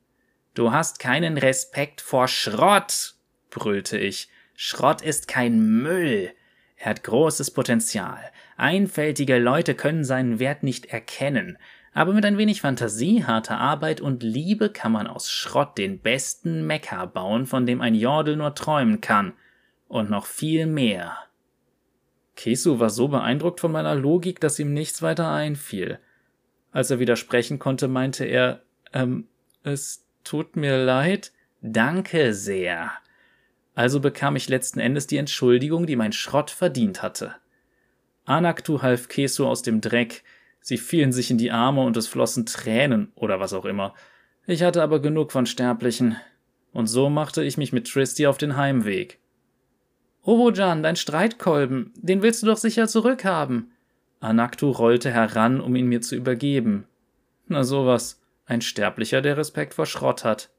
Du 0.56 0.72
hast 0.72 1.00
keinen 1.00 1.38
Respekt 1.38 2.02
vor 2.02 2.28
Schrott, 2.28 3.16
brüllte 3.50 3.98
ich. 3.98 4.30
Schrott 4.56 5.02
ist 5.02 5.28
kein 5.28 5.82
Müll. 5.82 6.32
Er 6.76 6.90
hat 6.92 7.04
großes 7.04 7.52
Potenzial. 7.52 8.20
Einfältige 8.58 9.38
Leute 9.38 9.76
können 9.76 10.04
seinen 10.04 10.40
Wert 10.40 10.64
nicht 10.64 10.88
erkennen. 10.88 11.58
Aber 11.94 12.14
mit 12.14 12.26
ein 12.26 12.38
wenig 12.38 12.62
Fantasie, 12.62 13.24
harter 13.26 13.58
Arbeit 13.58 14.00
und 14.02 14.24
Liebe 14.24 14.70
kann 14.70 14.92
man 14.92 15.08
aus 15.08 15.32
Schrott 15.32 15.78
den 15.78 16.00
besten 16.00 16.66
Mekka 16.68 17.06
bauen, 17.06 17.46
von 17.46 17.66
dem 17.66 17.82
ein 17.82 17.96
Jordel 17.96 18.36
nur 18.36 18.56
träumen 18.56 19.02
kann. 19.02 19.34
Und 19.88 20.10
noch 20.10 20.28
viel 20.28 20.68
mehr. 20.68 21.18
Kesu 22.36 22.80
war 22.80 22.90
so 22.90 23.08
beeindruckt 23.08 23.60
von 23.60 23.72
meiner 23.72 23.96
Logik, 23.96 24.40
dass 24.40 24.60
ihm 24.60 24.74
nichts 24.74 25.02
weiter 25.02 25.32
einfiel. 25.32 26.00
Als 26.72 26.92
er 26.92 27.00
widersprechen 27.00 27.58
konnte, 27.58 27.88
meinte 27.88 28.24
er, 28.24 28.62
ähm, 28.94 29.28
es 29.64 30.06
tut 30.24 30.56
mir 30.56 30.78
leid. 30.78 31.32
Danke 31.62 32.34
sehr. 32.34 32.92
Also 33.76 34.00
bekam 34.00 34.36
ich 34.36 34.48
letzten 34.48 34.80
Endes 34.80 35.08
die 35.08 35.18
Entschuldigung, 35.18 35.88
die 35.88 35.96
mein 35.96 36.14
Schrott 36.14 36.52
verdient 36.52 37.02
hatte. 37.02 37.36
Anaktu 38.26 38.82
half 38.82 39.08
Kesu 39.08 39.48
aus 39.48 39.62
dem 39.62 39.82
Dreck, 39.82 40.24
Sie 40.62 40.78
fielen 40.78 41.12
sich 41.12 41.32
in 41.32 41.38
die 41.38 41.52
Arme 41.52 41.82
und 41.82 41.98
es 41.98 42.08
flossen 42.08 42.46
Tränen 42.46 43.12
oder 43.16 43.40
was 43.40 43.54
auch 43.54 43.66
immer. 43.66 43.94
Ich 44.46 44.64
hatte 44.64 44.84
aber 44.84 45.00
genug 45.00 45.32
von 45.32 45.46
Sterblichen. 45.46 46.18
Und 46.72 46.88
so 46.88 47.10
machte 47.10 47.44
ich 47.44 47.58
mich 47.58 47.74
mit 47.74 47.88
Tristy 47.88 48.28
auf 48.28 48.38
den 48.38 48.58
Heimweg. 48.58 49.20
Obojan, 50.24 50.84
dein 50.84 50.96
Streitkolben, 50.96 51.94
den 51.96 52.22
willst 52.22 52.44
du 52.44 52.48
doch 52.48 52.58
sicher 52.58 52.88
zurückhaben. 52.88 53.72
Anaktu 54.20 54.70
rollte 54.70 55.12
heran, 55.12 55.62
um 55.62 55.76
ihn 55.76 55.88
mir 55.88 56.02
zu 56.02 56.16
übergeben. 56.16 56.86
Na 57.48 57.64
sowas, 57.64 58.22
ein 58.46 58.62
Sterblicher, 58.62 59.22
der 59.22 59.38
Respekt 59.38 59.74
vor 59.74 59.86
Schrott 59.86 60.24
hat. 60.24 60.50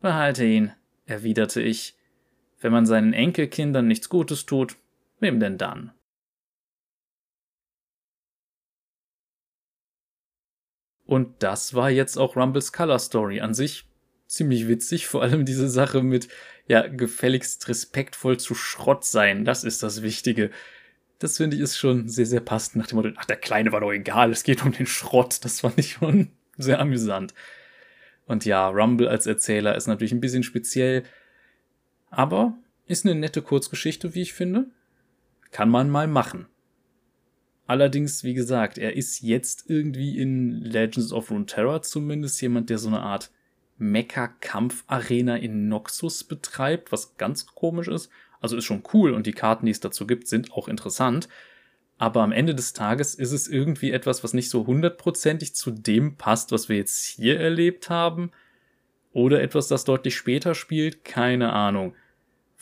Behalte 0.00 0.44
ihn, 0.44 0.72
erwiderte 1.06 1.62
ich. 1.62 1.96
Wenn 2.60 2.72
man 2.72 2.86
seinen 2.86 3.12
Enkelkindern 3.12 3.86
nichts 3.86 4.08
Gutes 4.08 4.46
tut, 4.46 4.76
wem 5.18 5.40
denn 5.40 5.58
dann? 5.58 5.92
Und 11.14 11.44
das 11.44 11.74
war 11.74 11.90
jetzt 11.90 12.16
auch 12.16 12.34
Rumbles 12.34 12.72
Color 12.72 12.98
Story 12.98 13.40
an 13.40 13.54
sich. 13.54 13.84
Ziemlich 14.26 14.66
witzig, 14.66 15.06
vor 15.06 15.22
allem 15.22 15.44
diese 15.44 15.68
Sache 15.68 16.02
mit, 16.02 16.26
ja, 16.66 16.88
gefälligst 16.88 17.68
respektvoll 17.68 18.40
zu 18.40 18.56
Schrott 18.56 19.04
sein. 19.04 19.44
Das 19.44 19.62
ist 19.62 19.84
das 19.84 20.02
Wichtige. 20.02 20.50
Das 21.20 21.36
finde 21.36 21.54
ich 21.54 21.62
ist 21.62 21.76
schon 21.76 22.08
sehr, 22.08 22.26
sehr 22.26 22.40
passend 22.40 22.74
nach 22.74 22.88
dem 22.88 22.96
Motto, 22.96 23.10
ach, 23.14 23.26
der 23.26 23.36
Kleine 23.36 23.70
war 23.70 23.80
doch 23.80 23.92
egal, 23.92 24.32
es 24.32 24.42
geht 24.42 24.64
um 24.64 24.72
den 24.72 24.88
Schrott. 24.88 25.44
Das 25.44 25.60
fand 25.60 25.78
ich 25.78 25.92
schon 25.92 26.32
sehr 26.56 26.80
amüsant. 26.80 27.32
Und 28.26 28.44
ja, 28.44 28.66
Rumble 28.66 29.06
als 29.06 29.28
Erzähler 29.28 29.76
ist 29.76 29.86
natürlich 29.86 30.10
ein 30.10 30.20
bisschen 30.20 30.42
speziell, 30.42 31.04
aber 32.10 32.58
ist 32.86 33.06
eine 33.06 33.14
nette 33.14 33.40
Kurzgeschichte, 33.40 34.16
wie 34.16 34.22
ich 34.22 34.32
finde. 34.32 34.66
Kann 35.52 35.68
man 35.68 35.90
mal 35.90 36.08
machen. 36.08 36.48
Allerdings, 37.66 38.24
wie 38.24 38.34
gesagt, 38.34 38.76
er 38.76 38.94
ist 38.94 39.22
jetzt 39.22 39.64
irgendwie 39.68 40.18
in 40.18 40.60
Legends 40.60 41.12
of 41.12 41.30
Runeterra 41.30 41.80
zumindest 41.80 42.40
jemand, 42.42 42.68
der 42.68 42.78
so 42.78 42.88
eine 42.88 43.00
Art 43.00 43.30
Mecha-Kampf-Arena 43.78 45.36
in 45.36 45.68
Noxus 45.68 46.24
betreibt, 46.24 46.92
was 46.92 47.16
ganz 47.16 47.46
komisch 47.46 47.88
ist. 47.88 48.10
Also 48.40 48.56
ist 48.56 48.64
schon 48.64 48.82
cool 48.92 49.12
und 49.12 49.26
die 49.26 49.32
Karten, 49.32 49.66
die 49.66 49.72
es 49.72 49.80
dazu 49.80 50.06
gibt, 50.06 50.28
sind 50.28 50.52
auch 50.52 50.68
interessant. 50.68 51.28
Aber 51.96 52.22
am 52.22 52.32
Ende 52.32 52.54
des 52.54 52.74
Tages 52.74 53.14
ist 53.14 53.32
es 53.32 53.48
irgendwie 53.48 53.92
etwas, 53.92 54.22
was 54.22 54.34
nicht 54.34 54.50
so 54.50 54.66
hundertprozentig 54.66 55.54
zu 55.54 55.70
dem 55.70 56.16
passt, 56.16 56.52
was 56.52 56.68
wir 56.68 56.76
jetzt 56.76 57.04
hier 57.04 57.40
erlebt 57.40 57.88
haben. 57.88 58.30
Oder 59.12 59.40
etwas, 59.42 59.68
das 59.68 59.84
deutlich 59.84 60.16
später 60.16 60.54
spielt, 60.54 61.04
keine 61.04 61.52
Ahnung. 61.52 61.94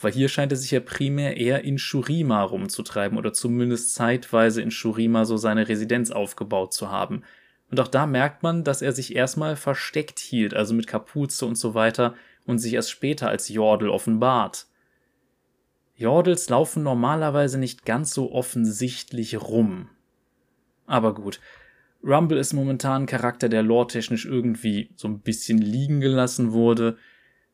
Weil 0.03 0.13
hier 0.13 0.29
scheint 0.29 0.53
er 0.53 0.59
sich 0.59 0.73
ja 0.73 0.81
primär 0.81 1.37
eher 1.37 1.63
in 1.65 1.79
Shurima 1.79 2.43
rumzutreiben 2.43 3.17
oder 3.17 3.33
zumindest 3.33 3.95
zeitweise 3.95 4.61
in 4.61 4.73
Shurima 4.73 5.25
so 5.25 5.37
seine 5.37 5.69
Residenz 5.69 6.11
aufgebaut 6.11 6.75
zu 6.75 6.91
haben. 6.91 7.23
Und 7.71 7.81
auch 7.81 7.89
da 7.89 8.07
merkt 8.07 8.43
man, 8.43 8.65
dass 8.65 8.83
er 8.83 8.93
sich 8.93 9.15
erstmal 9.15 9.57
versteckt 9.57 10.19
hielt, 10.19 10.55
also 10.55 10.75
mit 10.75 10.87
Kapuze 10.87 11.47
und 11.47 11.57
so 11.57 11.75
weiter, 11.75 12.15
und 12.45 12.59
sich 12.59 12.75
erst 12.75 12.91
später 12.91 13.29
als 13.29 13.49
Jordel 13.49 13.89
offenbart. 13.89 14.67
Jordels 15.95 16.49
laufen 16.49 16.83
normalerweise 16.83 17.59
nicht 17.59 17.87
ganz 17.87 18.13
so 18.13 18.33
offensichtlich 18.33 19.41
rum. 19.41 19.89
Aber 20.87 21.15
gut, 21.15 21.39
Rumble 22.05 22.39
ist 22.39 22.53
momentan 22.53 23.03
ein 23.03 23.07
Charakter, 23.07 23.49
der 23.49 23.63
lore-technisch 23.63 24.27
irgendwie 24.27 24.91
so 24.97 25.07
ein 25.07 25.21
bisschen 25.21 25.59
liegen 25.59 26.01
gelassen 26.01 26.53
wurde, 26.53 26.97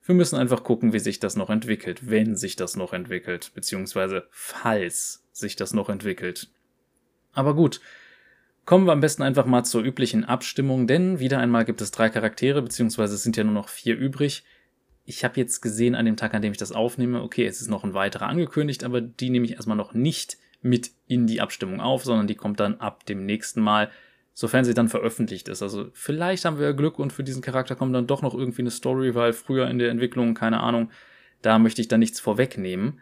wir 0.08 0.14
müssen 0.14 0.38
einfach 0.38 0.64
gucken, 0.64 0.94
wie 0.94 1.00
sich 1.00 1.20
das 1.20 1.36
noch 1.36 1.50
entwickelt, 1.50 2.08
wenn 2.08 2.34
sich 2.34 2.56
das 2.56 2.76
noch 2.76 2.94
entwickelt, 2.94 3.52
beziehungsweise 3.54 4.26
falls 4.30 5.22
sich 5.32 5.54
das 5.54 5.74
noch 5.74 5.90
entwickelt. 5.90 6.48
Aber 7.34 7.54
gut, 7.54 7.82
kommen 8.64 8.86
wir 8.86 8.92
am 8.92 9.02
besten 9.02 9.22
einfach 9.22 9.44
mal 9.44 9.64
zur 9.64 9.82
üblichen 9.82 10.24
Abstimmung, 10.24 10.86
denn 10.86 11.18
wieder 11.18 11.40
einmal 11.40 11.66
gibt 11.66 11.82
es 11.82 11.90
drei 11.90 12.08
Charaktere, 12.08 12.62
beziehungsweise 12.62 13.16
es 13.16 13.22
sind 13.22 13.36
ja 13.36 13.44
nur 13.44 13.52
noch 13.52 13.68
vier 13.68 13.98
übrig. 13.98 14.44
Ich 15.04 15.24
habe 15.24 15.38
jetzt 15.38 15.60
gesehen 15.60 15.94
an 15.94 16.06
dem 16.06 16.16
Tag, 16.16 16.32
an 16.32 16.40
dem 16.40 16.52
ich 16.52 16.58
das 16.58 16.72
aufnehme, 16.72 17.22
okay, 17.22 17.44
es 17.44 17.60
ist 17.60 17.68
noch 17.68 17.84
ein 17.84 17.92
weiterer 17.92 18.28
angekündigt, 18.28 18.84
aber 18.84 19.02
die 19.02 19.28
nehme 19.28 19.44
ich 19.44 19.52
erstmal 19.52 19.76
noch 19.76 19.92
nicht 19.92 20.38
mit 20.62 20.90
in 21.06 21.26
die 21.26 21.42
Abstimmung 21.42 21.82
auf, 21.82 22.04
sondern 22.04 22.26
die 22.26 22.34
kommt 22.34 22.60
dann 22.60 22.76
ab 22.76 23.04
dem 23.04 23.26
nächsten 23.26 23.60
Mal 23.60 23.90
sofern 24.38 24.64
sie 24.64 24.72
dann 24.72 24.88
veröffentlicht 24.88 25.48
ist. 25.48 25.62
Also 25.62 25.90
vielleicht 25.94 26.44
haben 26.44 26.60
wir 26.60 26.72
Glück 26.72 27.00
und 27.00 27.12
für 27.12 27.24
diesen 27.24 27.42
Charakter 27.42 27.74
kommt 27.74 27.92
dann 27.92 28.06
doch 28.06 28.22
noch 28.22 28.34
irgendwie 28.34 28.62
eine 28.62 28.70
Story, 28.70 29.16
weil 29.16 29.32
früher 29.32 29.68
in 29.68 29.80
der 29.80 29.90
Entwicklung, 29.90 30.34
keine 30.34 30.60
Ahnung, 30.60 30.92
da 31.42 31.58
möchte 31.58 31.80
ich 31.80 31.88
dann 31.88 31.98
nichts 31.98 32.20
vorwegnehmen. 32.20 33.00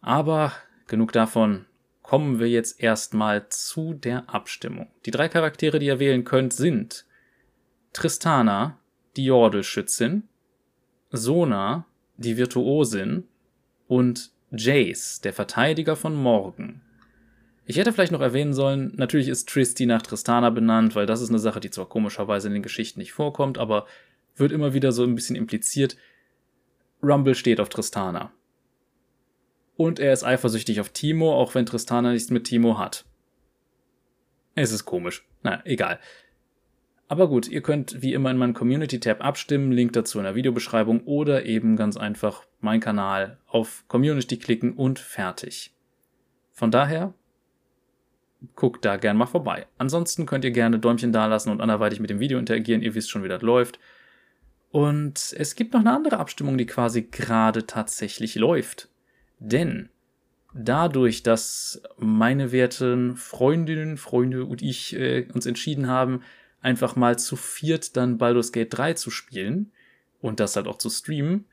Aber 0.00 0.54
genug 0.86 1.12
davon, 1.12 1.66
kommen 2.00 2.38
wir 2.38 2.48
jetzt 2.48 2.82
erstmal 2.82 3.46
zu 3.50 3.92
der 3.92 4.30
Abstimmung. 4.30 4.88
Die 5.04 5.10
drei 5.10 5.28
Charaktere, 5.28 5.80
die 5.80 5.84
ihr 5.84 5.98
wählen 5.98 6.24
könnt, 6.24 6.54
sind 6.54 7.04
Tristana, 7.92 8.78
die 9.18 9.26
Jordelschützin, 9.26 10.28
Sona, 11.10 11.84
die 12.16 12.38
Virtuosin, 12.38 13.24
und 13.86 14.30
Jace, 14.50 15.20
der 15.20 15.34
Verteidiger 15.34 15.94
von 15.94 16.14
Morgen. 16.14 16.80
Ich 17.70 17.76
hätte 17.76 17.92
vielleicht 17.92 18.10
noch 18.10 18.20
erwähnen 18.20 18.52
sollen, 18.52 18.92
natürlich 18.96 19.28
ist 19.28 19.48
Tristy 19.48 19.86
nach 19.86 20.02
Tristana 20.02 20.50
benannt, 20.50 20.96
weil 20.96 21.06
das 21.06 21.20
ist 21.20 21.28
eine 21.28 21.38
Sache, 21.38 21.60
die 21.60 21.70
zwar 21.70 21.88
komischerweise 21.88 22.48
in 22.48 22.54
den 22.54 22.64
Geschichten 22.64 22.98
nicht 22.98 23.12
vorkommt, 23.12 23.58
aber 23.58 23.86
wird 24.34 24.50
immer 24.50 24.74
wieder 24.74 24.90
so 24.90 25.04
ein 25.04 25.14
bisschen 25.14 25.36
impliziert. 25.36 25.96
Rumble 27.00 27.36
steht 27.36 27.60
auf 27.60 27.68
Tristana. 27.68 28.32
Und 29.76 30.00
er 30.00 30.12
ist 30.12 30.24
eifersüchtig 30.24 30.80
auf 30.80 30.88
Timo, 30.88 31.32
auch 31.32 31.54
wenn 31.54 31.64
Tristana 31.64 32.10
nichts 32.10 32.30
mit 32.30 32.42
Timo 32.42 32.76
hat. 32.76 33.04
Es 34.56 34.72
ist 34.72 34.84
komisch. 34.84 35.24
Na, 35.44 35.64
egal. 35.64 36.00
Aber 37.06 37.28
gut, 37.28 37.46
ihr 37.46 37.62
könnt 37.62 38.02
wie 38.02 38.14
immer 38.14 38.32
in 38.32 38.36
meinem 38.36 38.54
Community-Tab 38.54 39.24
abstimmen, 39.24 39.70
Link 39.70 39.92
dazu 39.92 40.18
in 40.18 40.24
der 40.24 40.34
Videobeschreibung 40.34 41.04
oder 41.04 41.46
eben 41.46 41.76
ganz 41.76 41.96
einfach 41.96 42.42
mein 42.58 42.80
Kanal 42.80 43.38
auf 43.46 43.84
Community 43.86 44.38
klicken 44.38 44.72
und 44.72 44.98
fertig. 44.98 45.72
Von 46.50 46.72
daher 46.72 47.14
guckt 48.54 48.84
da 48.84 48.96
gern 48.96 49.16
mal 49.16 49.26
vorbei. 49.26 49.66
Ansonsten 49.78 50.26
könnt 50.26 50.44
ihr 50.44 50.50
gerne 50.50 50.78
Däumchen 50.78 51.12
dalassen 51.12 51.50
und 51.50 51.60
anderweitig 51.60 52.00
mit 52.00 52.10
dem 52.10 52.20
Video 52.20 52.38
interagieren. 52.38 52.82
Ihr 52.82 52.94
wisst 52.94 53.10
schon, 53.10 53.22
wie 53.22 53.28
das 53.28 53.42
läuft. 53.42 53.78
Und 54.70 55.34
es 55.36 55.56
gibt 55.56 55.72
noch 55.72 55.80
eine 55.80 55.92
andere 55.92 56.18
Abstimmung, 56.18 56.56
die 56.56 56.66
quasi 56.66 57.02
gerade 57.02 57.66
tatsächlich 57.66 58.36
läuft. 58.36 58.88
Denn 59.38 59.88
dadurch, 60.54 61.22
dass 61.22 61.82
meine 61.98 62.52
werten 62.52 63.16
Freundinnen, 63.16 63.96
Freunde 63.96 64.44
und 64.44 64.62
ich 64.62 64.94
äh, 64.96 65.26
uns 65.32 65.46
entschieden 65.46 65.88
haben, 65.88 66.22
einfach 66.60 66.96
mal 66.96 67.18
zu 67.18 67.36
viert 67.36 67.96
dann 67.96 68.18
Baldur's 68.18 68.52
Gate 68.52 68.72
3 68.76 68.94
zu 68.94 69.10
spielen 69.10 69.72
und 70.20 70.40
das 70.40 70.56
halt 70.56 70.68
auch 70.68 70.78
zu 70.78 70.90
streamen, 70.90 71.46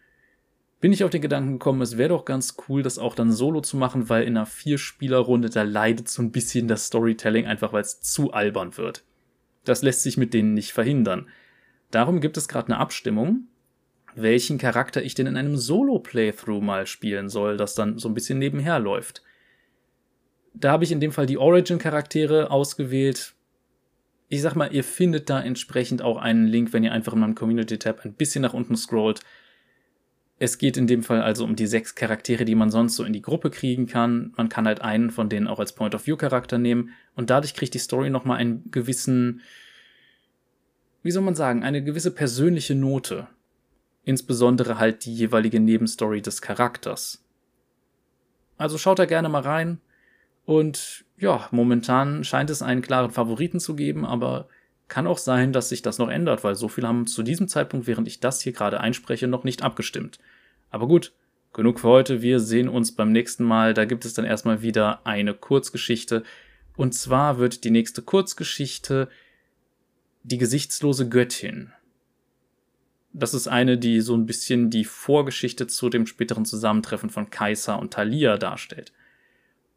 bin 0.79 0.91
ich 0.91 1.03
auf 1.03 1.09
den 1.09 1.21
Gedanken 1.21 1.53
gekommen, 1.53 1.81
es 1.81 1.97
wäre 1.97 2.09
doch 2.09 2.25
ganz 2.25 2.55
cool, 2.67 2.83
das 2.83 2.99
auch 2.99 3.15
dann 3.15 3.31
solo 3.31 3.61
zu 3.61 3.77
machen, 3.77 4.09
weil 4.09 4.23
in 4.23 4.37
einer 4.37 4.45
Vier-Spieler-Runde 4.45 5.49
da 5.49 5.63
leidet 5.63 6.07
so 6.07 6.21
ein 6.21 6.31
bisschen 6.31 6.67
das 6.67 6.85
Storytelling, 6.85 7.47
einfach 7.47 7.73
weil 7.73 7.81
es 7.81 7.99
zu 8.01 8.31
albern 8.31 8.77
wird. 8.77 9.03
Das 9.63 9.81
lässt 9.81 10.03
sich 10.03 10.17
mit 10.17 10.33
denen 10.33 10.53
nicht 10.53 10.73
verhindern. 10.73 11.27
Darum 11.89 12.21
gibt 12.21 12.37
es 12.37 12.47
gerade 12.47 12.67
eine 12.67 12.77
Abstimmung, 12.77 13.47
welchen 14.15 14.59
Charakter 14.59 15.01
ich 15.01 15.15
denn 15.15 15.27
in 15.27 15.37
einem 15.37 15.57
Solo-Playthrough 15.57 16.61
mal 16.61 16.85
spielen 16.85 17.29
soll, 17.29 17.57
das 17.57 17.73
dann 17.73 17.97
so 17.97 18.07
ein 18.07 18.13
bisschen 18.13 18.37
nebenher 18.37 18.79
läuft. 18.79 19.23
Da 20.53 20.71
habe 20.71 20.83
ich 20.83 20.91
in 20.91 20.99
dem 20.99 21.11
Fall 21.11 21.25
die 21.25 21.37
Origin-Charaktere 21.37 22.51
ausgewählt. 22.51 23.33
Ich 24.27 24.41
sag 24.41 24.55
mal, 24.55 24.73
ihr 24.73 24.83
findet 24.83 25.29
da 25.29 25.41
entsprechend 25.41 26.01
auch 26.01 26.17
einen 26.17 26.45
Link, 26.45 26.73
wenn 26.73 26.83
ihr 26.83 26.91
einfach 26.91 27.13
in 27.13 27.19
meinem 27.19 27.35
Community-Tab 27.35 28.05
ein 28.05 28.13
bisschen 28.13 28.41
nach 28.43 28.53
unten 28.53 28.75
scrollt 28.75 29.21
es 30.39 30.57
geht 30.59 30.77
in 30.77 30.85
dem 30.85 31.01
Fall 31.01 31.21
also 31.21 31.43
um 31.43 31.55
die 31.55 31.65
sechs 31.65 31.95
Charaktere, 31.95 32.45
die 32.45 32.55
man 32.55 32.69
sonst 32.69 32.95
so 32.95 33.03
in 33.03 33.13
die 33.13 33.21
Gruppe 33.23 33.49
kriegen 33.49 33.87
kann. 33.87 34.33
Man 34.37 34.49
kann 34.49 34.67
halt 34.67 34.81
einen 34.81 35.09
von 35.09 35.29
denen 35.29 35.47
auch 35.47 35.59
als 35.59 35.73
Point-of-View-Charakter 35.73 36.59
nehmen 36.59 36.91
und 37.15 37.29
dadurch 37.29 37.55
kriegt 37.55 37.73
die 37.73 37.79
Story 37.79 38.09
nochmal 38.09 38.37
einen 38.37 38.69
gewissen, 38.69 39.41
wie 41.01 41.11
soll 41.11 41.23
man 41.23 41.35
sagen, 41.35 41.63
eine 41.63 41.83
gewisse 41.83 42.11
persönliche 42.11 42.75
Note. 42.75 43.27
Insbesondere 44.03 44.77
halt 44.77 45.05
die 45.05 45.13
jeweilige 45.13 45.59
Nebenstory 45.59 46.21
des 46.21 46.41
Charakters. 46.41 47.25
Also 48.57 48.77
schaut 48.77 48.99
da 48.99 49.05
gerne 49.05 49.29
mal 49.29 49.41
rein. 49.41 49.81
Und 50.45 51.03
ja, 51.17 51.47
momentan 51.51 52.23
scheint 52.23 52.49
es 52.49 52.61
einen 52.61 52.81
klaren 52.81 53.11
Favoriten 53.11 53.59
zu 53.59 53.75
geben, 53.75 54.05
aber 54.05 54.47
kann 54.87 55.07
auch 55.07 55.17
sein, 55.17 55.53
dass 55.53 55.69
sich 55.69 55.81
das 55.81 55.97
noch 55.97 56.09
ändert, 56.09 56.43
weil 56.43 56.55
so 56.55 56.67
viele 56.67 56.87
haben 56.87 57.07
zu 57.07 57.23
diesem 57.23 57.47
Zeitpunkt, 57.47 57.87
während 57.87 58.07
ich 58.07 58.19
das 58.19 58.41
hier 58.41 58.53
gerade 58.53 58.79
einspreche, 58.79 59.27
noch 59.27 59.43
nicht 59.43 59.61
abgestimmt. 59.61 60.19
Aber 60.69 60.87
gut, 60.87 61.13
genug 61.53 61.79
für 61.79 61.87
heute. 61.87 62.21
Wir 62.21 62.39
sehen 62.39 62.69
uns 62.69 62.93
beim 62.93 63.11
nächsten 63.11 63.43
Mal. 63.43 63.73
Da 63.73 63.85
gibt 63.85 64.05
es 64.05 64.13
dann 64.13 64.25
erstmal 64.25 64.61
wieder 64.61 65.05
eine 65.05 65.33
Kurzgeschichte. 65.33 66.23
Und 66.75 66.93
zwar 66.93 67.37
wird 67.39 67.63
die 67.63 67.71
nächste 67.71 68.01
Kurzgeschichte 68.01 69.09
die 70.23 70.37
gesichtslose 70.37 71.09
Göttin. 71.09 71.71
Das 73.13 73.33
ist 73.33 73.47
eine, 73.47 73.77
die 73.77 74.01
so 74.01 74.15
ein 74.15 74.25
bisschen 74.25 74.69
die 74.69 74.85
Vorgeschichte 74.85 75.67
zu 75.67 75.89
dem 75.89 76.05
späteren 76.05 76.45
Zusammentreffen 76.45 77.09
von 77.09 77.29
Kaiser 77.29 77.79
und 77.79 77.93
Thalia 77.93 78.37
darstellt 78.37 78.93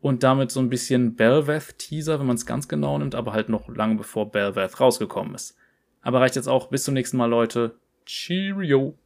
und 0.00 0.22
damit 0.22 0.50
so 0.50 0.60
ein 0.60 0.70
bisschen 0.70 1.14
Belveth-Teaser, 1.14 2.18
wenn 2.18 2.26
man 2.26 2.36
es 2.36 2.46
ganz 2.46 2.68
genau 2.68 2.98
nimmt, 2.98 3.14
aber 3.14 3.32
halt 3.32 3.48
noch 3.48 3.68
lange 3.68 3.96
bevor 3.96 4.30
Belveth 4.30 4.80
rausgekommen 4.80 5.34
ist. 5.34 5.56
Aber 6.02 6.20
reicht 6.20 6.36
jetzt 6.36 6.48
auch. 6.48 6.68
Bis 6.68 6.84
zum 6.84 6.94
nächsten 6.94 7.16
Mal, 7.16 7.26
Leute. 7.26 7.76
Cheerio. 8.06 8.96